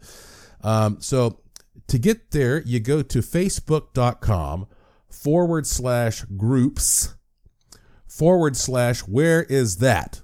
Um, 0.62 0.98
so 1.00 1.40
to 1.88 1.98
get 1.98 2.30
there, 2.30 2.62
you 2.62 2.80
go 2.80 3.02
to 3.02 3.18
facebook.com 3.18 4.66
forward 5.10 5.66
slash 5.66 6.22
groups 6.36 7.14
forward 8.06 8.56
slash 8.56 9.00
where 9.00 9.42
is 9.44 9.78
that? 9.78 10.22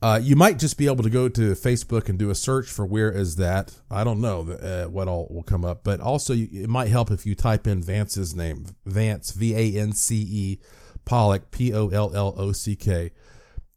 Uh, 0.00 0.20
you 0.22 0.36
might 0.36 0.60
just 0.60 0.78
be 0.78 0.86
able 0.86 1.02
to 1.02 1.10
go 1.10 1.28
to 1.28 1.52
Facebook 1.52 2.08
and 2.08 2.18
do 2.18 2.30
a 2.30 2.34
search 2.34 2.68
for 2.68 2.86
where 2.86 3.10
is 3.10 3.34
that. 3.36 3.74
I 3.90 4.04
don't 4.04 4.20
know 4.20 4.48
uh, 4.50 4.84
what 4.84 5.08
all 5.08 5.26
will 5.28 5.42
come 5.42 5.64
up, 5.64 5.82
but 5.82 6.00
also 6.00 6.34
it 6.34 6.68
might 6.68 6.88
help 6.88 7.10
if 7.10 7.26
you 7.26 7.34
type 7.34 7.66
in 7.66 7.82
Vance's 7.82 8.34
name, 8.34 8.66
Vance, 8.86 9.32
V 9.32 9.54
A 9.54 9.80
N 9.80 9.92
C 9.92 10.14
E, 10.16 10.60
Pollock, 11.04 11.50
P 11.50 11.74
O 11.74 11.88
L 11.88 12.12
L 12.14 12.34
O 12.36 12.52
C 12.52 12.76
K. 12.76 13.10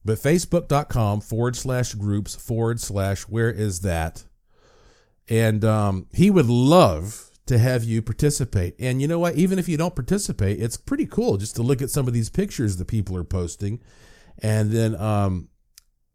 But 0.05 0.19
facebook.com 0.19 1.21
forward 1.21 1.55
slash 1.55 1.93
groups 1.95 2.35
forward 2.35 2.79
slash 2.79 3.23
where 3.23 3.51
is 3.51 3.81
that? 3.81 4.23
And 5.27 5.65
um, 5.65 6.07
he 6.13 6.29
would 6.29 6.47
love 6.47 7.31
to 7.47 7.57
have 7.57 7.83
you 7.83 8.01
participate. 8.03 8.75
And 8.79 9.01
you 9.01 9.07
know 9.07 9.19
what? 9.19 9.35
Even 9.35 9.57
if 9.57 9.67
you 9.67 9.77
don't 9.77 9.95
participate, 9.95 10.61
it's 10.61 10.77
pretty 10.77 11.07
cool 11.07 11.37
just 11.37 11.55
to 11.55 11.63
look 11.63 11.81
at 11.81 11.89
some 11.89 12.07
of 12.07 12.13
these 12.13 12.29
pictures 12.29 12.77
that 12.77 12.85
people 12.85 13.17
are 13.17 13.23
posting 13.23 13.79
and 14.41 14.71
then 14.71 14.95
um, 14.95 15.49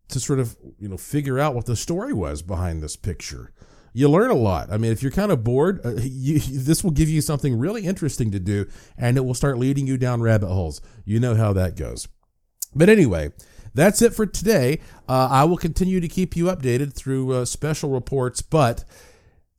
to 0.08 0.20
sort 0.20 0.38
of, 0.38 0.56
you 0.78 0.88
know, 0.88 0.96
figure 0.96 1.38
out 1.38 1.54
what 1.54 1.66
the 1.66 1.76
story 1.76 2.12
was 2.12 2.42
behind 2.42 2.82
this 2.82 2.96
picture. 2.96 3.52
You 3.92 4.08
learn 4.08 4.30
a 4.30 4.34
lot. 4.34 4.70
I 4.70 4.76
mean, 4.76 4.92
if 4.92 5.02
you're 5.02 5.12
kind 5.12 5.32
of 5.32 5.42
bored, 5.42 5.80
uh, 5.84 5.94
you, 6.00 6.38
this 6.38 6.84
will 6.84 6.90
give 6.90 7.08
you 7.08 7.20
something 7.20 7.58
really 7.58 7.86
interesting 7.86 8.30
to 8.32 8.38
do 8.38 8.66
and 8.96 9.16
it 9.16 9.24
will 9.24 9.34
start 9.34 9.58
leading 9.58 9.86
you 9.86 9.96
down 9.96 10.20
rabbit 10.20 10.48
holes. 10.48 10.80
You 11.04 11.18
know 11.18 11.34
how 11.34 11.52
that 11.54 11.76
goes. 11.76 12.06
But 12.74 12.88
anyway, 12.88 13.32
that's 13.74 14.02
it 14.02 14.14
for 14.14 14.26
today. 14.26 14.80
Uh, 15.08 15.28
I 15.30 15.44
will 15.44 15.56
continue 15.56 16.00
to 16.00 16.08
keep 16.08 16.36
you 16.36 16.46
updated 16.46 16.94
through 16.94 17.32
uh, 17.32 17.44
special 17.44 17.90
reports, 17.90 18.42
but 18.42 18.84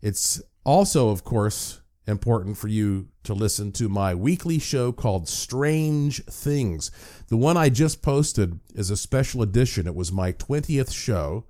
it's 0.01 0.41
also, 0.63 1.09
of 1.09 1.23
course, 1.23 1.81
important 2.07 2.57
for 2.57 2.67
you 2.67 3.07
to 3.27 3.33
listen 3.33 3.71
to 3.73 3.87
my 3.87 4.15
weekly 4.15 4.59
show 4.59 4.91
called 4.91 5.27
Strange 5.27 6.23
Things. 6.25 6.91
The 7.27 7.37
one 7.37 7.57
I 7.57 7.69
just 7.69 8.01
posted 8.01 8.59
is 8.73 8.89
a 8.89 8.97
special 8.97 9.41
edition. 9.41 9.85
It 9.85 9.95
was 9.95 10.11
my 10.11 10.31
20th 10.31 10.93
show. 10.93 11.45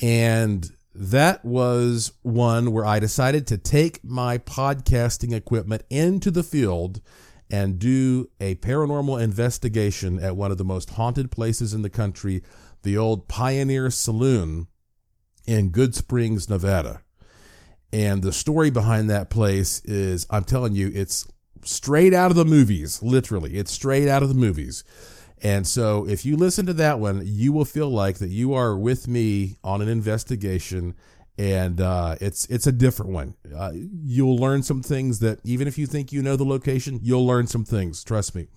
And 0.00 0.70
that 0.94 1.44
was 1.44 2.12
one 2.22 2.72
where 2.72 2.84
I 2.84 2.98
decided 2.98 3.46
to 3.48 3.58
take 3.58 4.04
my 4.04 4.38
podcasting 4.38 5.34
equipment 5.34 5.82
into 5.88 6.30
the 6.30 6.42
field 6.42 7.00
and 7.50 7.78
do 7.78 8.28
a 8.40 8.54
paranormal 8.56 9.20
investigation 9.20 10.22
at 10.22 10.36
one 10.36 10.50
of 10.50 10.58
the 10.58 10.64
most 10.64 10.90
haunted 10.90 11.30
places 11.30 11.74
in 11.74 11.82
the 11.82 11.90
country, 11.90 12.42
the 12.82 12.96
old 12.96 13.26
Pioneer 13.26 13.90
Saloon 13.90 14.68
in 15.46 15.70
Good 15.70 15.94
Springs, 15.94 16.48
Nevada. 16.48 17.02
And 17.92 18.22
the 18.22 18.32
story 18.32 18.70
behind 18.70 19.10
that 19.10 19.30
place 19.30 19.82
is, 19.84 20.26
I'm 20.30 20.44
telling 20.44 20.74
you, 20.74 20.90
it's 20.94 21.26
straight 21.64 22.14
out 22.14 22.30
of 22.30 22.36
the 22.36 22.44
movies, 22.44 23.02
literally. 23.02 23.56
It's 23.56 23.72
straight 23.72 24.08
out 24.08 24.22
of 24.22 24.28
the 24.28 24.34
movies. 24.34 24.84
And 25.42 25.66
so 25.66 26.06
if 26.06 26.24
you 26.24 26.36
listen 26.36 26.66
to 26.66 26.72
that 26.74 27.00
one, 27.00 27.22
you 27.24 27.52
will 27.52 27.64
feel 27.64 27.88
like 27.88 28.18
that 28.18 28.28
you 28.28 28.54
are 28.54 28.76
with 28.76 29.08
me 29.08 29.56
on 29.64 29.80
an 29.80 29.88
investigation 29.88 30.94
and 31.40 31.80
uh, 31.80 32.16
it's 32.20 32.44
it's 32.50 32.66
a 32.66 32.72
different 32.72 33.12
one. 33.12 33.32
Uh, 33.56 33.72
you'll 33.72 34.36
learn 34.36 34.62
some 34.62 34.82
things 34.82 35.20
that 35.20 35.40
even 35.42 35.66
if 35.66 35.78
you 35.78 35.86
think 35.86 36.12
you 36.12 36.20
know 36.20 36.36
the 36.36 36.44
location, 36.44 37.00
you'll 37.02 37.26
learn 37.26 37.46
some 37.46 37.64
things. 37.64 38.04
Trust 38.04 38.34
me. 38.34 38.48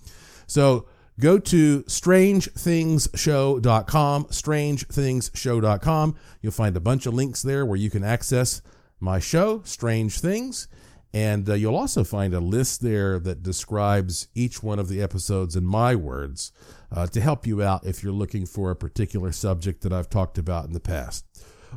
So 0.48 0.86
go 1.18 1.40
to 1.40 1.84
strangethingshow.com, 1.84 4.26
strangethingshow.com. 4.26 6.16
You'll 6.42 6.52
find 6.52 6.76
a 6.76 6.82
bunch 6.82 7.06
of 7.06 7.14
links 7.14 7.42
there 7.42 7.66
where 7.66 7.78
you 7.78 7.90
can 7.90 8.04
access 8.04 8.62
my 9.04 9.20
show, 9.20 9.62
Strange 9.66 10.20
Things. 10.20 10.68
And 11.14 11.48
uh, 11.48 11.54
you'll 11.54 11.76
also 11.76 12.04
find 12.04 12.34
a 12.34 12.40
list 12.40 12.82
there 12.82 13.20
that 13.20 13.44
describes 13.44 14.30
each 14.34 14.64
one 14.64 14.80
of 14.80 14.88
the 14.88 15.02
episodes 15.02 15.56
in 15.56 15.64
my 15.64 15.94
words 15.94 16.52
uh, 16.92 17.06
to 17.08 17.22
help 17.22 17.46
you 17.46 17.62
out 17.62 17.86
if 17.86 18.02
you're 18.02 18.12
looking 18.12 18.48
for 18.48 18.72
a 18.72 18.76
particular 18.76 19.32
subject 19.32 19.82
that 19.82 19.94
I've 19.94 20.10
talked 20.10 20.40
about 20.40 20.66
in 20.66 20.74
the 20.74 20.80
past. 20.80 21.26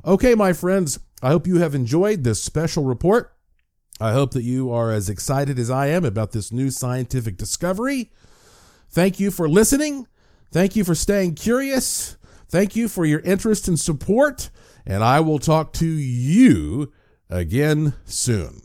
Okay, 0.07 0.35
my 0.35 0.55
friends, 0.55 0.99
I 1.23 1.29
hope 1.29 1.47
you 1.47 1.59
have 1.59 1.75
enjoyed 1.75 2.25
this 2.25 2.43
special 2.43 2.85
report. 2.85 3.35
I 4.01 4.13
hope 4.13 4.31
that 4.33 4.43
you 4.43 4.71
are 4.71 4.91
as 4.91 5.11
excited 5.11 5.59
as 5.59 5.71
I 5.71 5.89
am 5.89 6.05
about 6.05 6.33
this 6.33 6.53
new 6.53 6.71
scientific 6.71 7.37
discovery. 7.37 8.11
Thank 8.89 9.21
you 9.21 9.31
for 9.31 9.49
listening. 9.49 10.07
Thank 10.53 10.77
you 10.77 10.85
for 10.85 10.95
staying 10.95 11.35
curious. 11.35 12.17
Thank 12.49 12.77
you 12.77 12.89
for 12.89 13.05
your 13.05 13.21
interest 13.21 13.69
and 13.69 13.79
support. 13.79 14.49
And 14.87 15.03
I 15.03 15.21
will 15.21 15.39
talk 15.39 15.73
to 15.75 15.87
you 15.87 16.93
again 17.31 17.95
soon. 18.05 18.63